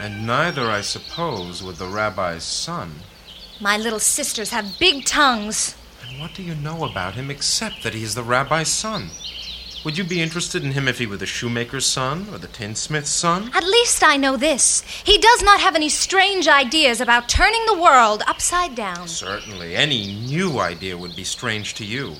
And 0.00 0.26
neither, 0.26 0.68
I 0.68 0.80
suppose, 0.80 1.62
would 1.62 1.76
the 1.76 1.86
rabbi's 1.86 2.42
son. 2.42 2.90
My 3.60 3.76
little 3.76 4.00
sisters 4.00 4.50
have 4.50 4.80
big 4.80 5.04
tongues. 5.04 5.76
And 6.08 6.20
what 6.20 6.34
do 6.34 6.42
you 6.42 6.56
know 6.56 6.84
about 6.84 7.14
him 7.14 7.30
except 7.30 7.84
that 7.84 7.94
he 7.94 8.02
is 8.02 8.16
the 8.16 8.24
rabbi's 8.24 8.68
son? 8.68 9.10
Would 9.84 9.96
you 9.96 10.02
be 10.02 10.20
interested 10.20 10.64
in 10.64 10.72
him 10.72 10.88
if 10.88 10.98
he 10.98 11.06
were 11.06 11.16
the 11.16 11.24
shoemaker's 11.26 11.86
son 11.86 12.26
or 12.32 12.38
the 12.38 12.48
tinsmith's 12.48 13.10
son? 13.10 13.52
At 13.54 13.62
least 13.62 14.02
I 14.02 14.16
know 14.16 14.36
this. 14.36 14.80
He 15.04 15.18
does 15.18 15.44
not 15.44 15.60
have 15.60 15.76
any 15.76 15.88
strange 15.88 16.48
ideas 16.48 17.00
about 17.00 17.28
turning 17.28 17.64
the 17.66 17.80
world 17.80 18.24
upside 18.26 18.74
down. 18.74 19.06
Certainly, 19.06 19.76
any 19.76 20.16
new 20.26 20.58
idea 20.58 20.98
would 20.98 21.14
be 21.14 21.22
strange 21.22 21.74
to 21.74 21.84
you. 21.84 22.16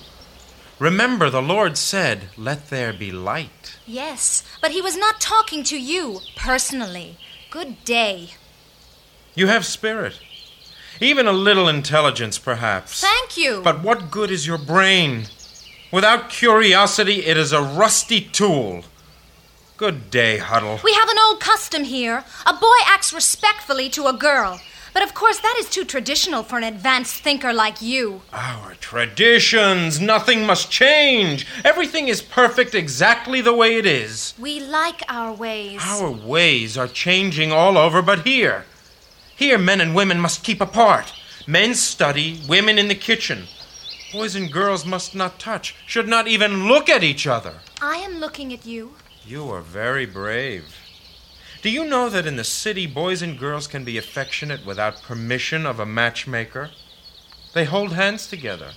Remember, 0.78 1.28
the 1.28 1.42
Lord 1.42 1.76
said, 1.76 2.28
Let 2.36 2.70
there 2.70 2.92
be 2.92 3.10
light. 3.10 3.78
Yes, 3.86 4.44
but 4.60 4.70
he 4.70 4.80
was 4.80 4.96
not 4.96 5.20
talking 5.20 5.64
to 5.64 5.78
you 5.78 6.20
personally. 6.36 7.16
Good 7.50 7.84
day. 7.84 8.30
You 9.34 9.48
have 9.48 9.64
spirit. 9.66 10.20
Even 11.00 11.26
a 11.26 11.32
little 11.32 11.68
intelligence, 11.68 12.38
perhaps. 12.38 13.00
Thank 13.00 13.36
you. 13.36 13.60
But 13.62 13.82
what 13.82 14.10
good 14.10 14.30
is 14.30 14.46
your 14.46 14.58
brain? 14.58 15.24
Without 15.92 16.28
curiosity, 16.28 17.24
it 17.24 17.36
is 17.36 17.52
a 17.52 17.62
rusty 17.62 18.20
tool. 18.20 18.84
Good 19.76 20.10
day, 20.10 20.38
Hodel. 20.38 20.82
We 20.82 20.92
have 20.94 21.08
an 21.08 21.18
old 21.18 21.40
custom 21.40 21.84
here. 21.84 22.24
A 22.46 22.52
boy 22.52 22.76
acts 22.86 23.12
respectfully 23.12 23.88
to 23.90 24.06
a 24.06 24.12
girl. 24.12 24.60
But 24.94 25.02
of 25.02 25.14
course, 25.14 25.38
that 25.40 25.56
is 25.58 25.68
too 25.68 25.84
traditional 25.84 26.42
for 26.42 26.58
an 26.58 26.64
advanced 26.64 27.22
thinker 27.22 27.52
like 27.52 27.82
you. 27.82 28.22
Our 28.32 28.74
traditions. 28.74 30.00
Nothing 30.00 30.46
must 30.46 30.70
change. 30.70 31.46
Everything 31.64 32.08
is 32.08 32.22
perfect 32.22 32.74
exactly 32.74 33.40
the 33.40 33.54
way 33.54 33.76
it 33.76 33.86
is. 33.86 34.34
We 34.38 34.60
like 34.60 35.02
our 35.08 35.32
ways. 35.32 35.80
Our 35.84 36.10
ways 36.10 36.76
are 36.78 36.88
changing 36.88 37.52
all 37.52 37.76
over 37.76 38.02
but 38.02 38.26
here. 38.26 38.64
Here, 39.36 39.58
men 39.58 39.80
and 39.80 39.94
women 39.94 40.20
must 40.20 40.42
keep 40.42 40.60
apart. 40.60 41.12
Men 41.46 41.74
study, 41.74 42.40
women 42.48 42.78
in 42.78 42.88
the 42.88 42.94
kitchen. 42.94 43.44
Boys 44.12 44.34
and 44.34 44.50
girls 44.50 44.86
must 44.86 45.14
not 45.14 45.38
touch, 45.38 45.74
should 45.86 46.08
not 46.08 46.26
even 46.26 46.66
look 46.66 46.88
at 46.88 47.04
each 47.04 47.26
other. 47.26 47.54
I 47.80 47.96
am 47.96 48.18
looking 48.18 48.52
at 48.52 48.66
you. 48.66 48.94
You 49.26 49.50
are 49.50 49.60
very 49.60 50.06
brave. 50.06 50.64
Do 51.60 51.70
you 51.70 51.84
know 51.84 52.08
that 52.08 52.26
in 52.26 52.36
the 52.36 52.44
city, 52.44 52.86
boys 52.86 53.20
and 53.20 53.36
girls 53.38 53.66
can 53.66 53.84
be 53.84 53.98
affectionate 53.98 54.64
without 54.64 55.02
permission 55.02 55.66
of 55.66 55.80
a 55.80 55.86
matchmaker? 55.86 56.70
They 57.52 57.64
hold 57.64 57.94
hands 57.94 58.28
together. 58.28 58.72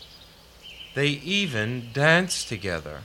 They 0.95 1.07
even 1.07 1.89
dance 1.93 2.43
together. 2.43 3.01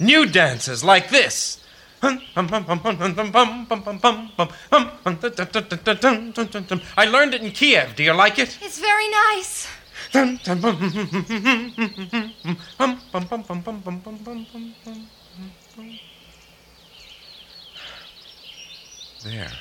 New 0.00 0.26
dances 0.26 0.82
like 0.82 1.10
this. 1.10 1.60
I 2.02 2.18
learned 7.08 7.34
it 7.34 7.42
in 7.42 7.52
Kiev. 7.52 7.94
Do 7.96 8.02
you 8.02 8.12
like 8.12 8.38
it? 8.38 8.58
It's 8.60 8.78
very 8.80 9.08
nice. 9.08 9.68
There. 19.24 19.52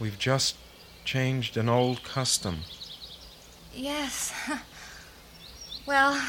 We've 0.00 0.18
just 0.18 0.56
changed 1.04 1.56
an 1.56 1.68
old 1.68 2.02
custom. 2.02 2.60
Yes. 3.74 4.32
Well, 5.86 6.22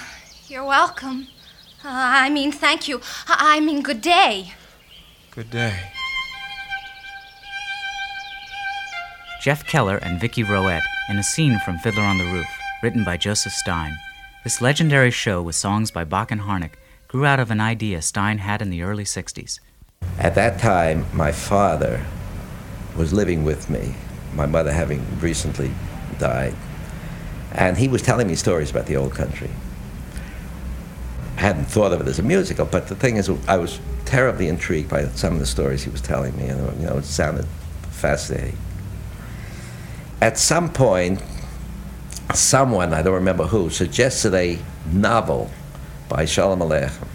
you're 0.48 0.64
welcome. 0.64 1.28
Uh, 1.84 1.90
I 1.92 2.30
mean, 2.30 2.50
thank 2.54 2.88
you. 2.88 3.02
I 3.28 3.58
I 3.58 3.60
mean, 3.60 3.82
good 3.82 4.00
day. 4.00 4.54
Good 5.32 5.50
day. 5.50 5.92
Jeff 9.42 9.66
Keller 9.66 9.98
and 9.98 10.18
Vicki 10.18 10.44
Roette 10.44 10.88
in 11.10 11.18
a 11.18 11.24
scene 11.24 11.60
from 11.66 11.78
Fiddler 11.80 12.04
on 12.04 12.18
the 12.18 12.24
Roof, 12.32 12.48
written 12.82 13.04
by 13.04 13.18
Joseph 13.18 13.52
Stein. 13.52 13.98
This 14.46 14.62
legendary 14.62 15.12
show 15.12 15.42
with 15.42 15.56
songs 15.56 15.92
by 15.92 16.06
Bock 16.06 16.32
and 16.32 16.42
Harnick 16.42 16.76
grew 17.10 17.26
out 17.26 17.42
of 17.42 17.52
an 17.52 17.60
idea 17.60 18.02
Stein 18.02 18.38
had 18.38 18.62
in 18.62 18.70
the 18.70 18.84
early 18.84 19.04
60s. 19.04 19.60
At 20.20 20.36
that 20.36 20.60
time, 20.60 21.06
my 21.14 21.32
father 21.32 22.06
was 22.98 23.14
living 23.14 23.46
with 23.46 23.70
me, 23.70 23.96
my 24.36 24.46
mother 24.46 24.72
having 24.72 25.06
recently 25.22 25.72
died. 26.20 26.54
And 27.54 27.78
he 27.78 27.88
was 27.88 28.02
telling 28.02 28.28
me 28.28 28.36
stories 28.36 28.70
about 28.70 28.86
the 28.86 28.98
old 28.98 29.14
country. 29.14 29.50
I 31.38 31.40
hadn't 31.40 31.66
thought 31.66 31.94
of 31.94 32.02
it 32.02 32.08
as 32.08 32.20
a 32.20 32.24
musical, 32.24 32.66
but 32.66 32.90
the 32.90 32.96
thing 32.96 33.16
is, 33.16 33.30
I 33.48 33.56
was 33.56 33.80
terribly 34.04 34.50
intrigued 34.50 34.90
by 34.90 35.06
some 35.08 35.34
of 35.34 35.40
the 35.40 35.46
stories 35.46 35.84
he 35.84 35.90
was 35.90 36.02
telling 36.02 36.36
me, 36.36 36.48
and 36.48 36.82
you 36.82 36.88
know, 36.88 36.98
it 36.98 37.06
sounded 37.06 37.46
fascinating. 37.90 38.58
At 40.22 40.38
some 40.38 40.72
point, 40.72 41.24
someone, 42.34 42.94
I 42.94 43.02
don't 43.02 43.14
remember 43.14 43.46
who, 43.46 43.70
suggested 43.70 44.34
a 44.34 44.60
novel 44.92 45.50
by 46.10 46.26
Shalom 46.26 46.60
Aleichem. 46.60 47.09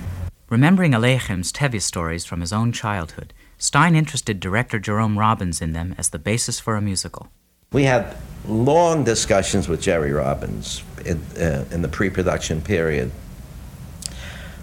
Remembering 0.54 0.92
Aleichem's 0.92 1.52
Tevye 1.52 1.82
stories 1.82 2.24
from 2.24 2.40
his 2.40 2.52
own 2.52 2.70
childhood, 2.70 3.34
Stein 3.58 3.96
interested 3.96 4.38
director 4.38 4.78
Jerome 4.78 5.18
Robbins 5.18 5.60
in 5.60 5.72
them 5.72 5.96
as 5.98 6.10
the 6.10 6.18
basis 6.20 6.60
for 6.60 6.76
a 6.76 6.80
musical. 6.80 7.26
We 7.72 7.82
had 7.82 8.16
long 8.46 9.02
discussions 9.02 9.66
with 9.66 9.82
Jerry 9.82 10.12
Robbins 10.12 10.84
in, 11.04 11.20
uh, 11.36 11.64
in 11.72 11.82
the 11.82 11.88
pre 11.88 12.08
production 12.08 12.60
period 12.60 13.10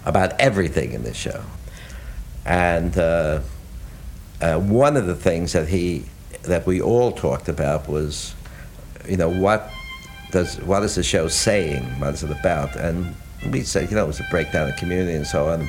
about 0.06 0.39
everything 0.39 0.93
in 0.93 1.04
this 1.04 1.17
show. 1.17 1.43
And 2.45 2.97
uh, 2.97 3.41
uh, 4.39 4.60
one 4.60 4.95
of 4.95 5.08
the 5.08 5.15
things 5.15 5.51
that 5.51 5.67
he 5.67 6.06
that 6.43 6.65
we 6.65 6.82
all 6.82 7.12
talked 7.12 7.49
about 7.49 7.89
was, 7.89 8.34
you 9.10 9.17
know, 9.17 9.30
what 9.30 9.69
does 10.32 10.58
what 10.62 10.84
is 10.84 10.95
the 10.95 11.04
show 11.04 11.27
saying? 11.27 11.84
What 11.99 12.13
is 12.13 12.23
it 12.23 12.32
about? 12.32 12.77
And 12.77 13.13
we 13.49 13.62
said, 13.63 13.89
you 13.89 13.95
know, 13.95 14.04
it 14.04 14.08
was 14.08 14.19
a 14.19 14.27
breakdown 14.30 14.69
of 14.69 14.75
community 14.77 15.15
and 15.15 15.25
so 15.25 15.47
on. 15.47 15.67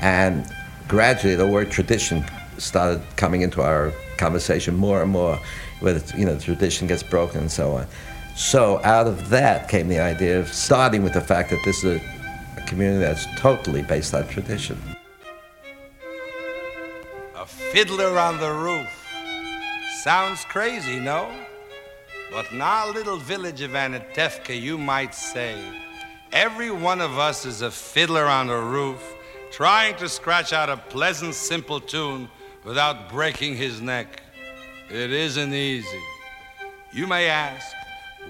And 0.00 0.46
gradually, 0.88 1.34
the 1.34 1.46
word 1.46 1.70
tradition 1.70 2.24
started 2.58 3.02
coming 3.16 3.42
into 3.42 3.62
our 3.62 3.92
conversation 4.16 4.76
more 4.76 5.02
and 5.02 5.10
more, 5.10 5.38
where 5.80 6.00
you 6.16 6.24
know, 6.24 6.34
the 6.34 6.42
tradition 6.42 6.86
gets 6.86 7.02
broken 7.02 7.40
and 7.40 7.52
so 7.52 7.72
on. 7.72 7.86
So 8.36 8.82
out 8.84 9.06
of 9.06 9.28
that 9.30 9.68
came 9.68 9.88
the 9.88 10.00
idea 10.00 10.38
of 10.38 10.48
starting 10.48 11.02
with 11.02 11.12
the 11.12 11.20
fact 11.20 11.50
that 11.50 11.60
this 11.64 11.84
is 11.84 12.00
a, 12.00 12.60
a 12.60 12.66
community 12.66 13.00
that's 13.00 13.26
totally 13.36 13.82
based 13.82 14.14
on 14.14 14.26
tradition. 14.28 14.78
A 17.36 17.46
fiddler 17.46 18.18
on 18.18 18.38
the 18.38 18.52
roof. 18.52 18.88
Sounds 20.02 20.44
crazy, 20.46 20.98
no? 20.98 21.30
But 22.30 22.50
in 22.52 22.62
our 22.62 22.92
little 22.92 23.16
village 23.16 23.60
of 23.60 23.72
Anatevka, 23.72 24.58
you 24.58 24.78
might 24.78 25.14
say, 25.14 25.58
every 26.32 26.70
one 26.70 27.00
of 27.00 27.18
us 27.18 27.44
is 27.44 27.62
a 27.62 27.70
fiddler 27.70 28.26
on 28.26 28.48
the 28.48 28.56
roof, 28.56 29.14
trying 29.50 29.96
to 29.96 30.08
scratch 30.08 30.52
out 30.52 30.68
a 30.68 30.76
pleasant, 30.76 31.34
simple 31.34 31.80
tune 31.80 32.28
without 32.64 33.08
breaking 33.08 33.56
his 33.56 33.80
neck. 33.80 34.22
It 34.88 35.12
isn't 35.12 35.54
easy. 35.54 36.00
You 36.92 37.06
may 37.06 37.28
ask, 37.28 37.66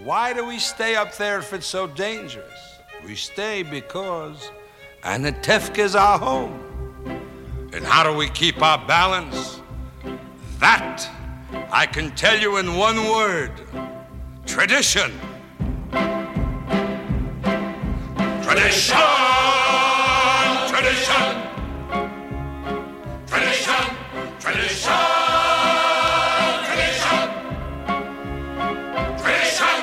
why 0.02 0.32
do 0.32 0.44
we 0.44 0.58
stay 0.58 0.96
up 0.96 1.14
there 1.16 1.38
if 1.38 1.52
it's 1.52 1.66
so 1.66 1.86
dangerous? 1.86 2.78
We 3.04 3.16
stay 3.16 3.62
because 3.62 4.50
Anatevka 5.02 5.78
is 5.78 5.94
our 5.94 6.18
home. 6.18 6.66
And 7.72 7.84
how 7.84 8.02
do 8.02 8.14
we 8.14 8.28
keep 8.28 8.60
our 8.62 8.84
balance? 8.86 9.60
That 10.58 11.08
I 11.70 11.86
can 11.86 12.14
tell 12.14 12.38
you 12.38 12.58
in 12.58 12.76
one 12.76 12.96
word 13.10 13.52
tradition. 14.44 15.12
Tradition! 18.50 18.96
Tradition! 20.70 21.24
Tradition! 23.28 23.84
Tradition! 24.40 25.04
Tradition! 26.64 27.20
Tradition! 29.18 29.78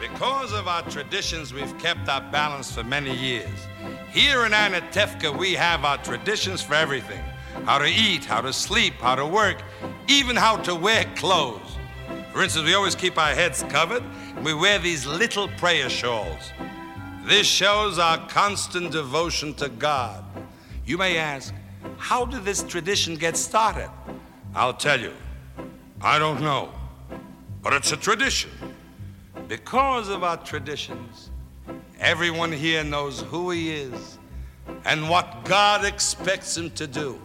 Because 0.00 0.52
of 0.54 0.66
our 0.68 0.80
traditions, 0.88 1.52
we've 1.52 1.76
kept 1.78 2.08
our 2.08 2.22
balance 2.32 2.74
for 2.74 2.82
many 2.82 3.14
years. 3.14 3.68
Here 4.12 4.44
in 4.46 4.52
Anatevka, 4.52 5.36
we 5.36 5.54
have 5.54 5.84
our 5.84 5.98
traditions 5.98 6.62
for 6.62 6.74
everything 6.74 7.22
how 7.64 7.78
to 7.78 7.86
eat, 7.86 8.24
how 8.24 8.40
to 8.40 8.52
sleep, 8.52 8.94
how 8.94 9.14
to 9.14 9.26
work, 9.26 9.62
even 10.08 10.36
how 10.36 10.56
to 10.56 10.74
wear 10.74 11.04
clothes. 11.16 11.78
For 12.32 12.42
instance, 12.42 12.66
we 12.66 12.74
always 12.74 12.94
keep 12.94 13.16
our 13.16 13.32
heads 13.32 13.62
covered 13.68 14.02
and 14.36 14.44
we 14.44 14.54
wear 14.54 14.78
these 14.78 15.06
little 15.06 15.48
prayer 15.48 15.88
shawls. 15.88 16.50
This 17.24 17.46
shows 17.46 17.98
our 17.98 18.18
constant 18.28 18.92
devotion 18.92 19.54
to 19.54 19.68
God. 19.68 20.24
You 20.84 20.98
may 20.98 21.16
ask, 21.16 21.54
how 21.96 22.26
did 22.26 22.44
this 22.44 22.62
tradition 22.62 23.14
get 23.14 23.36
started? 23.36 23.90
I'll 24.54 24.74
tell 24.74 25.00
you. 25.00 25.12
I 26.02 26.18
don't 26.18 26.42
know. 26.42 26.70
But 27.62 27.72
it's 27.72 27.92
a 27.92 27.96
tradition. 27.96 28.50
Because 29.48 30.08
of 30.08 30.22
our 30.22 30.36
traditions, 30.36 31.30
everyone 32.00 32.52
here 32.52 32.84
knows 32.84 33.20
who 33.20 33.50
he 33.50 33.70
is 33.72 34.18
and 34.84 35.08
what 35.08 35.44
God 35.44 35.84
expects 35.84 36.56
him 36.56 36.70
to 36.70 36.86
do. 36.86 37.20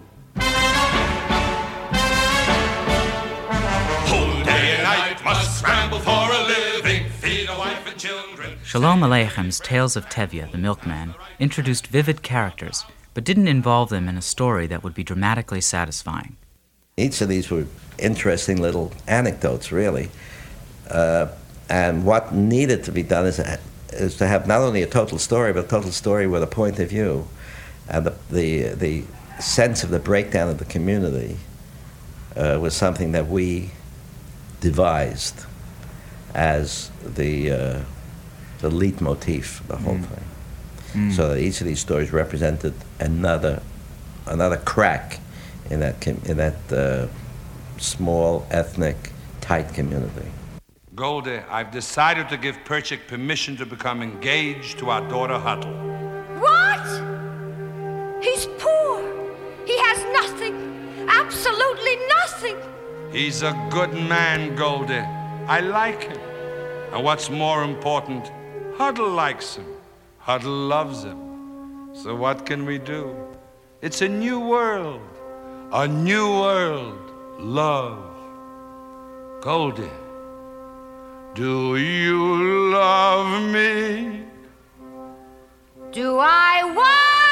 Whole 4.08 4.44
day 4.44 4.76
and 4.76 4.84
night 4.84 5.24
must 5.24 5.60
scramble 5.60 6.00
for 6.00 6.10
a 6.12 6.44
living, 6.48 7.10
feed 7.10 7.50
a 7.50 7.58
wife 7.58 7.88
and 7.88 7.98
children. 8.00 8.58
Shalom 8.64 9.02
Aleichem's 9.02 9.60
Tales 9.60 9.96
of 9.96 10.08
Tevye, 10.10 10.52
the 10.52 10.58
milkman, 10.58 11.16
introduced 11.40 11.88
vivid 11.88 12.22
characters, 12.22 12.86
but 13.14 13.24
didn't 13.24 13.48
involve 13.48 13.90
them 13.90 14.08
in 14.08 14.18
a 14.18 14.22
story 14.22 14.68
that 14.68 14.84
would 14.84 14.94
be 14.94 15.04
dramatically 15.04 15.62
satisfying. 15.62 16.38
Each 16.98 17.22
of 17.22 17.30
these 17.30 17.50
were 17.50 17.66
interesting 17.98 18.62
little 18.62 18.92
anecdotes, 19.08 19.72
really. 19.72 20.10
Uh, 20.90 21.28
and 21.70 22.04
what 22.04 22.34
needed 22.34 22.84
to 22.86 22.92
be 22.92 23.04
done 23.04 23.26
is, 23.26 23.40
is 23.94 24.18
to 24.18 24.28
have 24.28 24.48
not 24.48 24.62
only 24.62 24.82
a 24.84 24.88
total 24.88 25.18
story, 25.18 25.54
but 25.54 25.66
a 25.66 25.68
total 25.68 25.92
story 25.92 26.28
with 26.28 26.44
a 26.44 26.48
point 26.48 26.80
of 26.80 26.90
view. 26.90 27.28
And 27.88 28.06
the, 28.06 28.16
the, 28.30 28.64
the 28.76 29.04
sense 29.42 29.84
of 29.84 29.90
the 29.90 30.00
breakdown 30.00 30.50
of 30.50 30.58
the 30.60 30.66
community 30.66 31.38
uh, 32.36 32.60
was 32.62 32.76
something 32.76 33.12
that 33.14 33.28
we 33.28 33.72
devised 34.62 35.46
as 36.36 36.92
the, 37.04 37.52
uh, 37.52 37.80
the 38.60 38.70
leitmotif 38.70 39.62
of 39.62 39.68
the 39.68 39.78
whole 39.78 39.96
Mm. 39.96 40.06
thing. 40.06 40.24
Mm. 40.94 41.16
So 41.16 41.30
that 41.30 41.40
each 41.40 41.62
of 41.62 41.68
these 41.68 41.80
stories 41.80 42.12
represented 42.12 42.74
another, 43.00 43.62
another 44.26 44.58
crack 44.58 45.20
in 45.70 45.80
that, 45.82 46.02
com- 46.02 46.22
in 46.26 46.38
that 46.38 46.56
uh, 46.72 47.08
small, 47.78 48.46
ethnic, 48.52 49.12
tight 49.42 49.74
community. 49.74 50.26
Golde, 51.00 51.46
I've 51.50 51.72
decided 51.72 52.28
to 52.28 52.36
give 52.36 52.58
Perchik 52.66 53.08
permission 53.08 53.56
to 53.56 53.66
become 53.66 54.02
engaged 54.02 54.80
to 54.80 54.90
our 54.90 55.00
daughter 55.08 55.36
Hodel. 55.36 55.74
What? 56.42 56.88
He's 58.22 58.48
poor. 58.58 59.00
He 59.66 59.78
has 59.78 60.04
nothing. 60.12 61.08
Absolutely 61.08 61.96
nothing. 62.18 62.58
He's 63.14 63.44
a 63.44 63.54
good 63.70 63.94
man, 63.94 64.58
Golde. 64.58 65.00
I 65.48 65.62
like 65.62 66.04
him. 66.04 66.20
And 66.92 67.02
what's 67.06 67.30
more 67.30 67.64
important, 67.64 68.26
Hodel 68.74 69.16
likes 69.16 69.56
him. 69.56 69.68
Hodel 70.22 70.68
loves 70.68 71.06
him. 71.06 71.92
So 71.94 72.14
what 72.14 72.46
can 72.46 72.66
we 72.66 72.78
do? 72.78 73.16
It's 73.82 74.02
a 74.02 74.10
new 74.10 74.42
world. 74.42 75.00
A 75.72 75.88
new 75.88 76.28
world. 76.28 77.14
Love. 77.40 78.04
Golde, 79.40 79.90
do 81.36 81.76
you 81.78 82.72
love 82.72 83.44
me? 83.52 84.24
Do 85.92 86.18
I 86.18 86.64
what? 86.74 87.30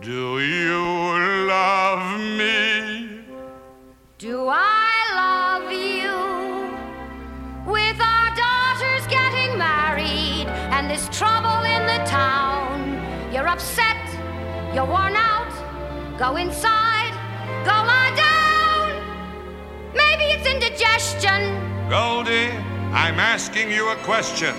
Do 0.00 0.40
you 0.40 1.46
love 1.46 2.20
me? 2.20 3.20
Do 4.18 4.48
I 4.48 4.90
love 5.14 5.70
you? 5.70 6.16
With 7.70 8.00
our 8.00 8.34
daughters 8.34 9.06
getting 9.06 9.58
married 9.58 10.46
and 10.72 10.90
this 10.90 11.06
trouble 11.10 11.64
in 11.64 11.86
the 11.86 12.02
town, 12.06 12.98
you're 13.32 13.46
upset, 13.46 13.96
you're 14.74 14.86
worn 14.86 15.16
out. 15.16 15.52
Go 16.18 16.36
inside, 16.36 17.12
go 17.64 17.72
lie 17.72 18.14
down. 18.16 18.90
Maybe 19.94 20.24
it's 20.32 20.46
indigestion. 20.46 21.59
Golde, 21.90 22.52
I'm 22.94 23.18
asking 23.18 23.72
you 23.72 23.88
a 23.90 23.96
question. 24.04 24.54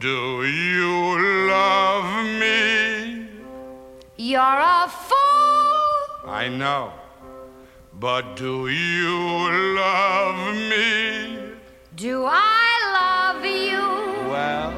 Do 0.00 0.44
you 0.44 1.46
love 1.48 2.26
me? 2.40 3.28
You're 4.16 4.40
a 4.42 4.88
fool. 4.88 6.28
I 6.28 6.48
know. 6.48 6.92
But 7.94 8.34
do 8.34 8.66
you 8.66 9.14
love 9.76 10.56
me? 10.72 11.38
Do 11.94 12.24
I 12.26 12.68
love 12.98 13.44
you? 13.44 13.86
Well, 14.28 14.74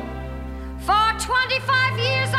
For 0.80 1.08
25 1.18 1.98
years 1.98 2.34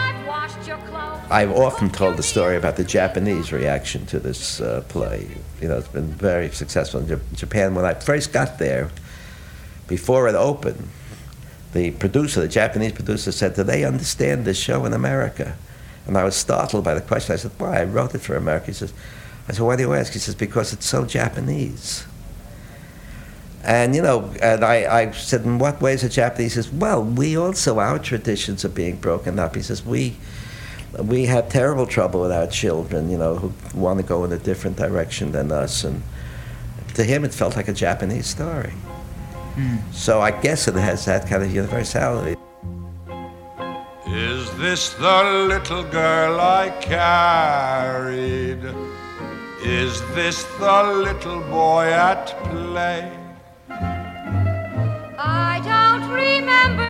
I've 1.32 1.52
often 1.52 1.90
told 1.92 2.18
the 2.18 2.24
story 2.24 2.58
about 2.58 2.76
the 2.76 2.84
Japanese 2.84 3.52
reaction 3.52 4.06
to 4.08 4.20
this 4.20 4.60
uh, 4.60 4.84
play. 4.90 5.28
You 5.62 5.68
know, 5.68 5.78
it's 5.78 5.88
been 5.88 6.08
very 6.08 6.50
successful 6.50 7.02
in 7.02 7.06
Jap- 7.06 7.36
Japan. 7.36 7.76
When 7.76 7.86
I 7.86 7.94
first 7.94 8.34
got 8.34 8.58
there, 8.58 8.90
before 9.88 10.28
it 10.28 10.36
opened, 10.36 10.88
the 11.74 11.92
producer, 11.92 12.42
the 12.42 12.48
Japanese 12.48 12.94
producer, 12.94 13.32
said, 13.32 13.56
Do 13.56 13.64
they 13.64 13.84
understand 13.84 14.46
this 14.46 14.58
show 14.58 14.86
in 14.86 14.94
America? 14.94 15.56
And 16.08 16.18
I 16.18 16.24
was 16.24 16.36
startled 16.36 16.84
by 16.84 16.96
the 16.96 17.02
question. 17.02 17.34
I 17.34 17.36
said, 17.36 17.52
Why? 17.60 17.82
I 17.82 17.84
wrote 17.84 18.16
it 18.16 18.20
for 18.20 18.36
America. 18.36 18.68
He 18.68 18.74
says, 18.74 18.92
I 19.48 19.54
said, 19.54 19.64
Why 19.64 19.76
do 19.76 19.84
you 19.84 19.94
ask? 19.94 20.14
He 20.14 20.20
says, 20.20 20.34
Because 20.34 20.74
it's 20.74 20.88
so 20.88 21.06
Japanese. 21.06 22.08
And, 23.64 23.96
you 23.96 24.02
know, 24.02 24.34
and 24.42 24.64
I, 24.64 25.02
I 25.02 25.12
said, 25.12 25.44
In 25.44 25.60
what 25.60 25.80
ways 25.80 26.04
are 26.04 26.10
Japanese? 26.10 26.56
He 26.56 26.62
says, 26.64 26.72
Well, 26.72 27.04
we 27.04 27.38
also, 27.38 27.78
our 27.78 28.00
traditions 28.00 28.66
are 28.66 28.70
being 28.70 28.96
broken 28.96 29.38
up. 29.38 29.56
He 29.56 29.62
says, 29.62 29.86
We. 29.86 30.16
We 30.98 31.26
have 31.26 31.50
terrible 31.50 31.86
trouble 31.86 32.22
with 32.22 32.32
our 32.32 32.48
children, 32.48 33.10
you 33.10 33.18
know, 33.18 33.36
who 33.36 33.54
want 33.80 34.00
to 34.00 34.06
go 34.06 34.24
in 34.24 34.32
a 34.32 34.40
different 34.40 34.78
direction 34.78 35.32
than 35.32 35.52
us. 35.52 35.84
And 35.84 36.02
to 36.96 37.04
him, 37.04 37.24
it 37.24 37.34
felt 37.34 37.56
like 37.56 37.68
a 37.68 37.74
Japanese 37.74 38.26
story. 38.28 38.72
Hmm. 39.56 39.78
So 39.92 40.22
I 40.22 40.32
guess 40.32 40.68
it 40.68 40.76
has 40.76 41.06
that 41.06 41.28
kind 41.28 41.44
of 41.44 41.54
universality. 41.54 42.36
Is 44.08 44.50
this 44.58 44.90
the 44.96 45.24
little 45.48 45.84
girl 45.84 46.40
I 46.42 46.70
carried? 46.82 48.64
Is 49.64 50.02
this 50.16 50.44
the 50.58 50.84
little 50.84 51.42
boy 51.42 51.92
at 51.92 52.28
play? 52.46 53.12
I 55.22 55.62
don't 55.64 56.10
remember 56.10 56.89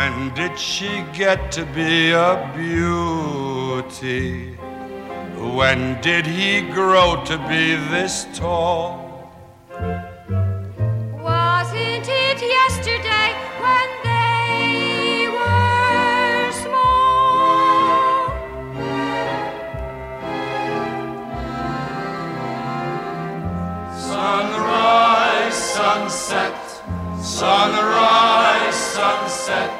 When 0.00 0.32
did 0.32 0.56
she 0.58 1.04
get 1.12 1.52
to 1.52 1.66
be 1.66 2.12
a 2.12 2.50
beauty? 2.56 4.54
When 5.36 6.00
did 6.00 6.26
he 6.26 6.62
grow 6.62 7.22
to 7.26 7.36
be 7.50 7.76
this 7.92 8.26
tall? 8.32 9.30
Wasn't 11.28 12.08
it 12.08 12.40
yesterday 12.40 13.34
when 13.64 13.88
they 14.08 15.28
were 15.36 16.50
small? 16.64 18.32
Sunrise, 24.08 25.58
sunset, 25.76 26.56
sunrise, 27.20 28.74
sunset, 28.74 29.79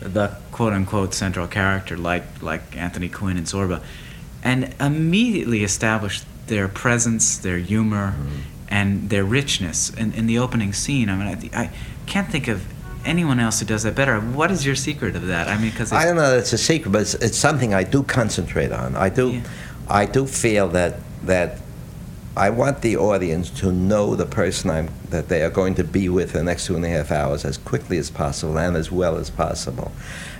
the 0.00 0.36
quote 0.52 0.72
unquote 0.72 1.14
central 1.14 1.46
character 1.46 1.96
like 1.96 2.42
like 2.42 2.76
Anthony 2.76 3.08
Quinn 3.08 3.36
and 3.36 3.46
Zorba 3.46 3.82
and 4.42 4.74
immediately 4.80 5.64
establish 5.64 6.22
their 6.46 6.68
presence, 6.68 7.38
their 7.38 7.58
humor, 7.58 8.12
mm-hmm. 8.12 8.40
and 8.68 9.10
their 9.10 9.24
richness 9.24 9.90
in, 9.90 10.12
in 10.12 10.26
the 10.26 10.38
opening 10.38 10.72
scene. 10.72 11.08
I 11.08 11.16
mean, 11.16 11.50
I, 11.52 11.62
I 11.62 11.70
can't 12.06 12.30
think 12.30 12.46
of 12.46 12.64
anyone 13.04 13.40
else 13.40 13.60
who 13.60 13.66
does 13.66 13.82
that 13.82 13.94
better. 13.94 14.20
What 14.20 14.50
is 14.50 14.64
your 14.64 14.76
secret 14.76 15.16
of 15.16 15.26
that? 15.26 15.48
I 15.48 15.58
mean, 15.58 15.70
because 15.70 15.92
I 15.92 16.04
don't 16.04 16.16
know 16.16 16.30
that 16.30 16.38
it's 16.38 16.52
a 16.52 16.58
secret, 16.58 16.90
but 16.90 17.02
it's, 17.02 17.14
it's 17.14 17.38
something 17.38 17.74
I 17.74 17.82
do 17.82 18.02
concentrate 18.02 18.72
on. 18.72 18.94
I 18.94 19.08
do, 19.08 19.42
I 19.88 20.06
do 20.06 20.26
feel 20.26 20.68
that 20.68 21.00
that 21.24 21.58
I 22.36 22.50
want 22.50 22.82
the 22.82 22.98
audience 22.98 23.48
to 23.60 23.72
know 23.72 24.14
the 24.14 24.26
person 24.26 24.70
I'm, 24.70 24.90
that 25.08 25.28
they 25.28 25.42
are 25.42 25.48
going 25.50 25.74
to 25.76 25.84
be 25.84 26.10
with 26.10 26.34
in 26.34 26.44
the 26.44 26.44
next 26.44 26.66
two 26.66 26.76
and 26.76 26.84
a 26.84 26.88
half 26.88 27.10
hours 27.10 27.46
as 27.46 27.56
quickly 27.56 27.96
as 27.96 28.10
possible 28.10 28.58
and 28.58 28.76
as 28.76 28.92
well 28.92 29.16
as 29.16 29.30
possible. 29.30 29.90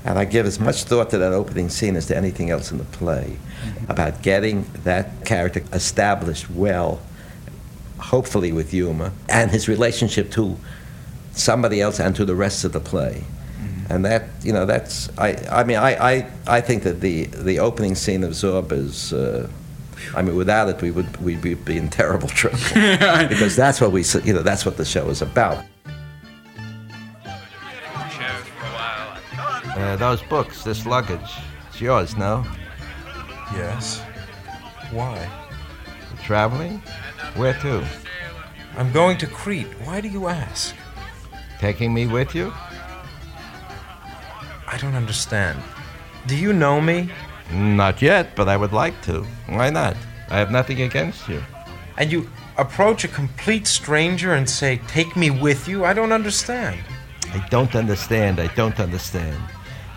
And 0.05 0.19
I 0.19 0.27
give 0.27 0.45
as 0.45 0.61
much 0.61 0.85
thought 0.85 1.09
to 1.11 1.19
that 1.19 1.33
opening 1.33 1.71
scene 1.71 1.97
as 1.97 2.07
to 2.09 2.17
anything 2.17 2.51
else 2.51 2.71
in 2.71 2.77
the 2.77 2.85
play 2.85 3.39
about 3.89 4.23
getting 4.23 4.67
that 4.85 5.25
character 5.25 5.65
established 5.73 6.51
well, 6.51 7.01
hopefully 7.99 8.53
with 8.53 8.73
humor, 8.73 9.13
and 9.31 9.51
his 9.51 9.67
relationship 9.67 10.31
to 10.33 10.59
somebody 11.33 11.81
else 11.81 11.99
and 11.99 12.15
to 12.17 12.27
the 12.27 12.35
rest 12.35 12.65
of 12.65 12.73
the 12.73 12.81
play. 12.81 13.25
And 13.89 14.05
that, 14.05 14.25
you 14.43 14.53
know, 14.53 14.67
that's, 14.67 15.09
I, 15.17 15.37
I 15.51 15.65
mean, 15.65 15.77
I, 15.77 16.15
I, 16.15 16.33
I 16.47 16.61
think 16.61 16.83
that 16.83 17.01
the, 17.01 17.25
the 17.25 17.61
opening 17.61 17.95
scene 17.95 18.23
of 18.23 18.33
Zorba 18.33 18.73
is, 18.73 19.13
uh, 19.13 19.49
I 20.15 20.23
mean, 20.23 20.37
without 20.37 20.69
it, 20.69 20.81
we 20.81 20.91
would 20.91 21.17
we'd 21.19 21.41
be 21.41 21.77
in 21.77 21.89
terrible 21.89 22.29
trouble 22.29 22.59
because 23.29 23.57
that's 23.57 23.81
what 23.81 23.93
we 23.93 24.05
you 24.25 24.33
know 24.33 24.43
that's 24.43 24.65
what 24.65 24.77
the 24.77 24.85
show 24.85 25.09
is 25.09 25.23
about. 25.23 25.65
Uh, 29.77 29.95
those 29.97 30.23
books, 30.23 30.65
this 30.65 30.87
luggage, 30.87 31.31
it's 31.69 31.81
yours, 31.83 32.17
no? 32.17 32.45
Yes. 33.53 34.01
Why? 34.91 35.29
You're 35.87 36.23
traveling? 36.25 36.79
Where 37.35 37.53
to? 37.61 37.87
I'm 38.77 38.91
going 38.93 39.19
to 39.19 39.27
Crete. 39.27 39.67
Why 39.85 40.01
do 40.01 40.09
you 40.09 40.29
ask? 40.29 40.75
Taking 41.59 41.93
me 41.93 42.07
with 42.07 42.35
you? 42.35 42.53
I 44.67 44.79
don't 44.79 44.95
understand. 44.95 45.59
Do 46.27 46.37
you 46.37 46.53
know 46.53 46.81
me? 46.81 47.11
Not 47.53 48.03
yet, 48.03 48.35
but 48.35 48.49
I 48.49 48.57
would 48.57 48.73
like 48.73 49.01
to. 49.03 49.23
Why 49.49 49.71
not? 49.71 49.97
I 50.29 50.39
have 50.39 50.51
nothing 50.51 50.83
against 50.83 51.29
you. 51.29 51.43
And 51.99 52.11
you 52.11 52.29
approach 52.59 53.05
a 53.05 53.09
complete 53.09 53.67
stranger 53.67 54.35
and 54.35 54.49
say, 54.49 54.81
Take 54.89 55.17
me 55.17 55.31
with 55.31 55.69
you? 55.69 55.85
I 55.85 55.93
don't 55.93 56.13
understand. 56.13 56.81
I 57.33 57.47
don't 57.49 57.75
understand. 57.75 58.41
I 58.41 58.49
don't 58.55 58.79
understand. 58.81 59.39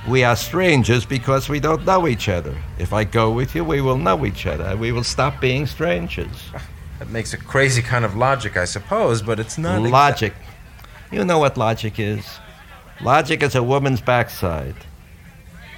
We 0.07 0.23
are 0.23 0.35
strangers 0.35 1.05
because 1.05 1.49
we 1.49 1.59
don't 1.59 1.85
know 1.85 2.07
each 2.07 2.29
other. 2.29 2.55
If 2.77 2.93
I 2.93 3.03
go 3.03 3.31
with 3.31 3.53
you, 3.55 3.63
we 3.63 3.81
will 3.81 3.97
know 3.97 4.25
each 4.25 4.45
other. 4.45 4.75
We 4.77 4.91
will 4.91 5.03
stop 5.03 5.41
being 5.41 5.65
strangers. 5.65 6.49
Ah, 6.55 6.61
that 6.99 7.09
makes 7.09 7.33
a 7.33 7.37
crazy 7.37 7.81
kind 7.81 8.05
of 8.05 8.15
logic, 8.15 8.55
I 8.55 8.65
suppose, 8.65 9.21
but 9.21 9.39
it's 9.39 9.57
not. 9.57 9.81
Logic. 9.81 10.33
Exa- 10.33 11.13
you 11.17 11.25
know 11.25 11.39
what 11.39 11.57
logic 11.57 11.99
is. 11.99 12.25
Logic 13.01 13.41
is 13.43 13.55
a 13.55 13.63
woman's 13.63 14.01
backside. 14.01 14.75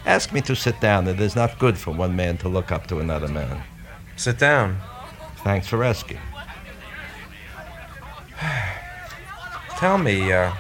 Ask 0.05 0.33
me 0.33 0.41
to 0.41 0.55
sit 0.55 0.79
down. 0.79 1.07
It 1.07 1.19
is 1.19 1.35
not 1.35 1.59
good 1.59 1.77
for 1.77 1.91
one 1.91 2.15
man 2.15 2.37
to 2.39 2.49
look 2.49 2.71
up 2.71 2.87
to 2.87 2.99
another 2.99 3.27
man. 3.27 3.63
Sit 4.15 4.39
down. 4.39 4.77
Thanks 5.43 5.67
for 5.67 5.83
asking. 5.83 6.19
Tell 9.77 9.97
me, 9.97 10.31
uh, 10.31 10.51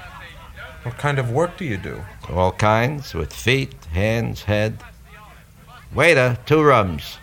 what 0.83 0.97
kind 0.97 1.19
of 1.19 1.31
work 1.31 1.57
do 1.57 1.65
you 1.65 1.77
do? 1.77 2.01
All 2.29 2.51
kinds, 2.51 3.13
with 3.13 3.33
feet, 3.33 3.73
hands, 3.93 4.43
head. 4.43 4.83
Waiter, 5.93 6.37
two 6.45 6.61
rums. 6.63 7.17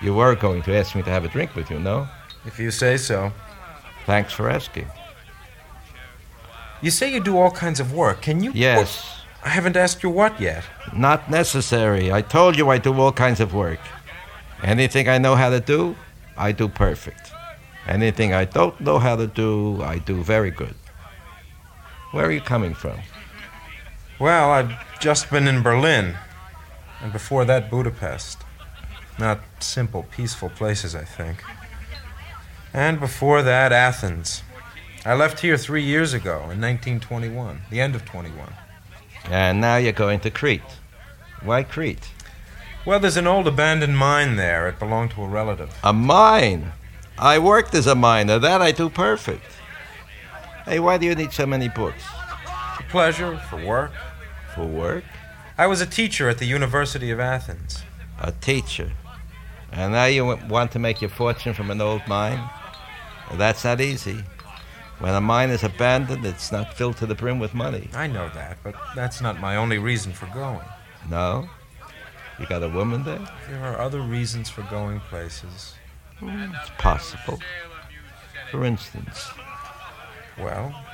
You 0.00 0.14
were 0.14 0.34
going 0.34 0.62
to 0.62 0.74
ask 0.76 0.94
me 0.94 1.02
to 1.02 1.10
have 1.10 1.24
a 1.24 1.28
drink 1.28 1.54
with 1.54 1.70
you, 1.70 1.78
no? 1.78 2.08
If 2.46 2.58
you 2.58 2.70
say 2.70 2.96
so. 2.96 3.32
Thanks 4.06 4.32
for 4.32 4.48
asking. 4.48 4.86
You 6.80 6.90
say 6.90 7.12
you 7.12 7.20
do 7.20 7.36
all 7.36 7.50
kinds 7.50 7.80
of 7.80 7.92
work. 7.92 8.22
Can 8.22 8.42
you. 8.42 8.52
Yes. 8.54 9.17
I 9.48 9.52
haven't 9.52 9.78
asked 9.78 10.02
you 10.02 10.10
what 10.10 10.38
yet. 10.38 10.62
Not 10.92 11.30
necessary. 11.30 12.12
I 12.12 12.20
told 12.20 12.58
you 12.58 12.68
I 12.68 12.76
do 12.76 12.92
all 13.00 13.12
kinds 13.12 13.40
of 13.40 13.54
work. 13.54 13.80
Anything 14.62 15.08
I 15.08 15.16
know 15.16 15.36
how 15.36 15.48
to 15.48 15.58
do, 15.58 15.96
I 16.36 16.52
do 16.52 16.68
perfect. 16.68 17.32
Anything 17.86 18.34
I 18.34 18.44
don't 18.44 18.78
know 18.78 18.98
how 18.98 19.16
to 19.16 19.26
do, 19.26 19.82
I 19.82 20.00
do 20.00 20.22
very 20.22 20.50
good. 20.50 20.74
Where 22.12 22.26
are 22.26 22.30
you 22.30 22.42
coming 22.42 22.74
from? 22.74 23.00
Well, 24.18 24.50
I've 24.50 25.00
just 25.00 25.30
been 25.30 25.48
in 25.48 25.62
Berlin, 25.62 26.18
and 27.00 27.10
before 27.10 27.46
that, 27.46 27.70
Budapest. 27.70 28.44
Not 29.18 29.40
simple, 29.60 30.02
peaceful 30.14 30.50
places, 30.50 30.94
I 30.94 31.04
think. 31.04 31.42
And 32.74 33.00
before 33.00 33.42
that, 33.42 33.72
Athens. 33.72 34.42
I 35.06 35.14
left 35.14 35.40
here 35.40 35.56
three 35.56 35.84
years 35.84 36.12
ago, 36.12 36.34
in 36.52 36.60
1921, 36.60 37.62
the 37.70 37.80
end 37.80 37.94
of 37.94 38.04
21. 38.04 38.52
And 39.30 39.60
now 39.60 39.76
you're 39.76 39.92
going 39.92 40.20
to 40.20 40.30
Crete. 40.30 40.62
Why 41.42 41.62
Crete? 41.62 42.10
Well, 42.86 43.00
there's 43.00 43.16
an 43.16 43.26
old 43.26 43.46
abandoned 43.46 43.98
mine 43.98 44.36
there. 44.36 44.68
It 44.68 44.78
belonged 44.78 45.10
to 45.12 45.22
a 45.22 45.28
relative. 45.28 45.76
A 45.84 45.92
mine? 45.92 46.72
I 47.18 47.38
worked 47.38 47.74
as 47.74 47.86
a 47.86 47.94
miner. 47.94 48.38
That 48.38 48.62
I 48.62 48.72
do 48.72 48.88
perfect. 48.88 49.44
Hey, 50.64 50.78
why 50.78 50.98
do 50.98 51.06
you 51.06 51.14
need 51.14 51.32
so 51.32 51.46
many 51.46 51.68
books? 51.68 52.02
For 52.76 52.82
pleasure, 52.84 53.36
for 53.50 53.64
work. 53.64 53.92
For 54.54 54.64
work? 54.64 55.04
I 55.58 55.66
was 55.66 55.80
a 55.80 55.86
teacher 55.86 56.28
at 56.28 56.38
the 56.38 56.46
University 56.46 57.10
of 57.10 57.20
Athens. 57.20 57.82
A 58.20 58.32
teacher? 58.32 58.92
And 59.72 59.92
now 59.92 60.06
you 60.06 60.24
want 60.48 60.72
to 60.72 60.78
make 60.78 61.02
your 61.02 61.10
fortune 61.10 61.52
from 61.52 61.70
an 61.70 61.80
old 61.80 62.06
mine? 62.06 62.48
That's 63.34 63.64
not 63.64 63.80
easy. 63.80 64.24
When 64.98 65.14
a 65.14 65.20
mine 65.20 65.50
is 65.50 65.62
abandoned, 65.62 66.26
it's 66.26 66.50
not 66.50 66.74
filled 66.74 66.96
to 66.96 67.06
the 67.06 67.14
brim 67.14 67.38
with 67.38 67.54
money. 67.54 67.88
I 67.94 68.08
know 68.08 68.28
that, 68.34 68.58
but 68.64 68.74
that's 68.96 69.20
not 69.20 69.40
my 69.40 69.56
only 69.56 69.78
reason 69.78 70.12
for 70.12 70.26
going. 70.26 70.66
No? 71.08 71.48
You 72.38 72.46
got 72.46 72.62
a 72.62 72.68
woman 72.68 73.04
there? 73.04 73.20
There 73.48 73.64
are 73.64 73.78
other 73.78 74.00
reasons 74.00 74.48
for 74.48 74.62
going 74.62 75.00
places. 75.00 75.74
Mm, 76.20 76.52
it's 76.60 76.70
possible. 76.78 77.38
For 78.50 78.64
instance. 78.64 79.28
Well, 80.36 80.84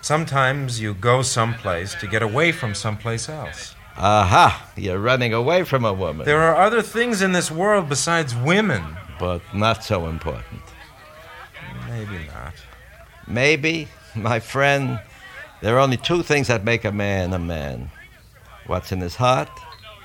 sometimes 0.00 0.80
you 0.80 0.94
go 0.94 1.22
someplace 1.22 1.94
to 1.96 2.06
get 2.06 2.22
away 2.22 2.52
from 2.52 2.74
someplace 2.74 3.28
else. 3.28 3.74
Aha! 3.96 4.70
You're 4.76 4.98
running 4.98 5.32
away 5.32 5.62
from 5.62 5.84
a 5.84 5.92
woman. 5.92 6.24
There 6.24 6.42
are 6.42 6.56
other 6.56 6.82
things 6.82 7.22
in 7.22 7.32
this 7.32 7.50
world 7.50 7.88
besides 7.88 8.34
women. 8.34 8.96
But 9.18 9.42
not 9.54 9.84
so 9.84 10.08
important. 10.08 10.62
Maybe 11.88 12.26
not. 12.26 12.54
Maybe, 13.26 13.88
my 14.14 14.40
friend, 14.40 15.00
there 15.60 15.76
are 15.76 15.80
only 15.80 15.96
two 15.96 16.22
things 16.22 16.48
that 16.48 16.64
make 16.64 16.84
a 16.84 16.92
man 16.92 17.32
a 17.32 17.38
man 17.38 17.90
what's 18.66 18.92
in 18.92 19.00
his 19.00 19.16
heart 19.16 19.50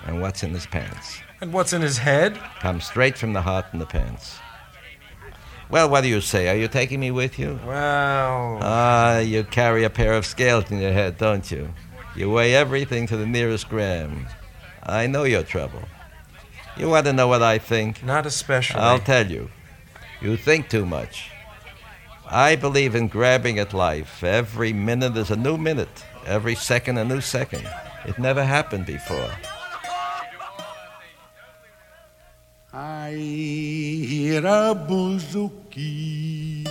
and 0.06 0.22
what's 0.22 0.44
in 0.44 0.54
his 0.54 0.66
pants. 0.66 1.20
And 1.42 1.54
what's 1.54 1.74
in 1.74 1.82
his 1.82 1.98
head? 1.98 2.38
Comes 2.60 2.86
straight 2.86 3.18
from 3.18 3.34
the 3.34 3.42
heart 3.42 3.66
and 3.72 3.82
the 3.82 3.86
pants. 3.86 4.40
Well, 5.70 5.90
what 5.90 6.02
do 6.02 6.08
you 6.08 6.20
say? 6.20 6.50
Are 6.50 6.56
you 6.56 6.68
taking 6.68 7.00
me 7.00 7.12
with 7.12 7.38
you? 7.38 7.60
Well. 7.66 8.60
Ah, 8.62 9.16
uh, 9.16 9.20
you 9.20 9.44
carry 9.44 9.84
a 9.84 9.90
pair 9.90 10.14
of 10.14 10.26
scales 10.26 10.72
in 10.72 10.80
your 10.80 10.92
head, 10.92 11.18
don't 11.18 11.50
you? 11.52 11.74
You 12.16 12.32
weigh 12.32 12.56
everything 12.56 13.06
to 13.08 13.18
the 13.18 13.26
nearest 13.26 13.70
gram. 13.70 14.28
I 14.84 15.08
know 15.08 15.26
your 15.26 15.44
trouble. 15.44 15.84
You 16.76 16.90
want 16.90 17.06
to 17.06 17.14
know 17.14 17.28
what 17.28 17.44
I 17.44 17.60
think? 17.60 18.04
Not 18.04 18.26
especially. 18.26 18.80
I'll 18.80 19.00
tell 19.00 19.30
you. 19.30 19.50
You 20.22 20.38
think 20.38 20.70
too 20.70 20.86
much. 20.86 21.30
I 22.32 22.56
believe 22.56 22.94
in 22.94 23.08
grabbing 23.08 23.58
at 23.58 23.74
life. 23.74 24.24
Every 24.24 24.72
minute 24.72 25.18
is 25.18 25.32
a 25.32 25.36
new 25.36 25.58
minute, 25.58 26.06
every 26.28 26.54
second 26.54 27.00
a 27.00 27.04
new 27.04 27.22
second. 27.22 27.68
It 28.06 28.20
never 28.20 28.46
happened 28.46 28.86
before. 28.86 29.32
Aira 32.72 33.68
bouzouki. 34.88 36.68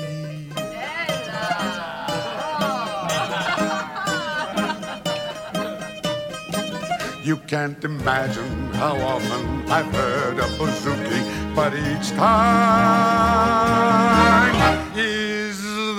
You 7.24 7.36
can't 7.48 7.84
imagine 7.84 8.72
how 8.74 8.96
often 8.96 9.68
I've 9.68 9.92
heard 9.92 10.38
a 10.38 10.46
bouzouki, 10.56 11.54
but 11.56 11.74
each 11.74 12.10
time 12.10 13.58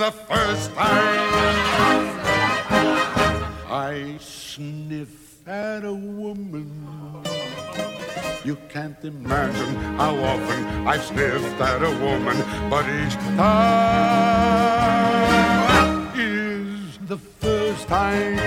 the 0.00 0.10
first 0.10 0.72
time 0.72 1.28
I 3.68 4.16
sniff 4.18 5.46
at 5.46 5.84
a 5.84 5.92
woman. 5.92 6.72
You 8.42 8.56
can't 8.70 9.04
imagine 9.04 9.74
how 10.00 10.16
often 10.16 10.88
I've 10.88 11.04
sniffed 11.04 11.60
at 11.60 11.82
a 11.82 11.90
woman, 12.06 12.38
but 12.70 12.86
each 12.88 13.16
time 13.36 13.68
is 16.16 16.96
the 17.06 17.18
first 17.18 17.86
time. 17.86 18.38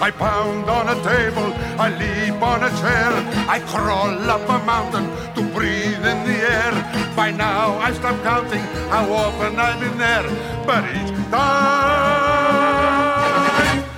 I 0.00 0.10
pound 0.10 0.70
on 0.70 0.88
a 0.88 0.94
table 1.04 1.51
I 1.78 1.88
leap 1.98 2.42
on 2.42 2.62
a 2.62 2.70
chair. 2.80 3.12
I 3.48 3.60
crawl 3.60 4.30
up 4.30 4.48
a 4.48 4.58
mountain 4.64 5.06
to 5.34 5.42
breathe 5.54 6.04
in 6.04 6.24
the 6.24 6.38
air. 6.58 6.72
By 7.16 7.30
now 7.30 7.78
I 7.78 7.92
stop 7.92 8.22
counting 8.22 8.64
how 8.90 9.12
often 9.12 9.58
I've 9.58 9.80
been 9.80 9.98
there. 9.98 10.24
But 10.66 10.84
each 10.84 11.12
time 11.30 12.22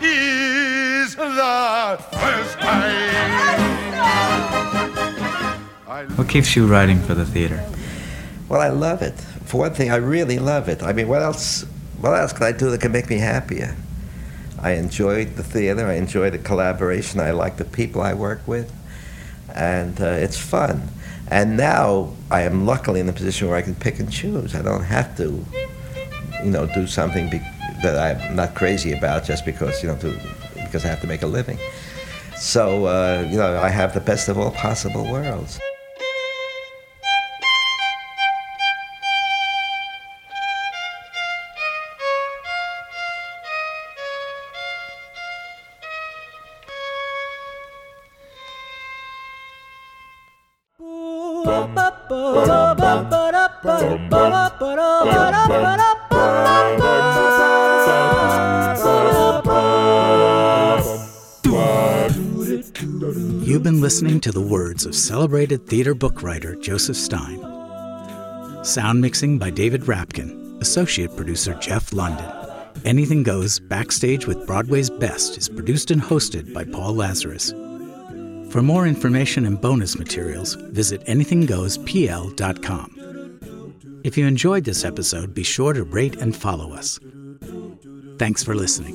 is 0.02 1.14
the 1.16 1.98
first 2.12 2.58
time. 2.58 3.04
What 6.16 6.28
keeps 6.28 6.54
you 6.56 6.66
writing 6.66 7.00
for 7.00 7.14
the 7.14 7.24
theater? 7.24 7.64
Well, 8.48 8.60
I 8.60 8.68
love 8.68 9.02
it. 9.02 9.14
For 9.46 9.58
one 9.58 9.74
thing, 9.74 9.90
I 9.90 9.96
really 9.96 10.38
love 10.38 10.68
it. 10.68 10.82
I 10.82 10.92
mean, 10.92 11.08
what 11.08 11.22
else? 11.22 11.64
What 12.00 12.14
else 12.20 12.32
can 12.32 12.42
I 12.42 12.52
do 12.52 12.70
that 12.70 12.80
can 12.80 12.92
make 12.92 13.08
me 13.08 13.18
happier? 13.18 13.74
I 14.64 14.76
enjoy 14.76 15.26
the 15.26 15.42
theater. 15.42 15.86
I 15.86 15.96
enjoy 15.96 16.30
the 16.30 16.38
collaboration. 16.38 17.20
I 17.20 17.32
like 17.32 17.58
the 17.58 17.66
people 17.66 18.00
I 18.00 18.14
work 18.14 18.40
with, 18.48 18.72
and 19.54 20.00
uh, 20.00 20.06
it's 20.06 20.38
fun. 20.38 20.88
And 21.28 21.58
now 21.58 22.14
I 22.30 22.42
am 22.42 22.64
luckily 22.64 23.00
in 23.00 23.08
a 23.10 23.12
position 23.12 23.46
where 23.48 23.58
I 23.58 23.62
can 23.62 23.74
pick 23.74 23.98
and 23.98 24.10
choose. 24.10 24.54
I 24.54 24.62
don't 24.62 24.82
have 24.84 25.14
to, 25.18 25.44
you 26.42 26.50
know, 26.50 26.66
do 26.74 26.86
something 26.86 27.28
be- 27.28 27.46
that 27.82 27.98
I'm 27.98 28.34
not 28.34 28.54
crazy 28.54 28.92
about 28.92 29.24
just 29.24 29.44
because 29.44 29.82
you 29.82 29.90
know 29.90 29.98
to, 29.98 30.18
because 30.54 30.86
I 30.86 30.88
have 30.88 31.02
to 31.02 31.06
make 31.06 31.20
a 31.20 31.26
living. 31.26 31.58
So 32.38 32.86
uh, 32.86 33.28
you 33.30 33.36
know, 33.36 33.60
I 33.60 33.68
have 33.68 33.92
the 33.92 34.00
best 34.00 34.30
of 34.30 34.38
all 34.38 34.50
possible 34.50 35.04
worlds. 35.04 35.60
You've 63.44 63.62
been 63.62 63.82
listening 63.82 64.20
to 64.20 64.32
the 64.32 64.40
words 64.40 64.86
of 64.86 64.94
celebrated 64.94 65.66
theater 65.66 65.94
book 65.94 66.22
writer 66.22 66.56
Joseph 66.56 66.96
Stein. 66.96 67.38
Sound 68.64 69.02
mixing 69.02 69.38
by 69.38 69.50
David 69.50 69.82
Rapkin, 69.82 70.58
associate 70.62 71.14
producer 71.14 71.52
Jeff 71.60 71.92
London. 71.92 72.30
Anything 72.86 73.22
Goes 73.22 73.60
Backstage 73.60 74.26
with 74.26 74.46
Broadway's 74.46 74.88
Best 74.88 75.36
is 75.36 75.50
produced 75.50 75.90
and 75.90 76.00
hosted 76.00 76.54
by 76.54 76.64
Paul 76.64 76.94
Lazarus. 76.94 77.52
For 78.54 78.62
more 78.62 78.86
information 78.86 79.44
and 79.46 79.60
bonus 79.60 79.98
materials, 79.98 80.54
visit 80.54 81.04
anythinggoespl.com. 81.06 84.00
If 84.04 84.16
you 84.16 84.28
enjoyed 84.28 84.62
this 84.62 84.84
episode, 84.84 85.34
be 85.34 85.42
sure 85.42 85.72
to 85.72 85.82
rate 85.82 86.14
and 86.18 86.36
follow 86.36 86.72
us. 86.72 87.00
Thanks 88.16 88.44
for 88.44 88.54
listening. 88.54 88.94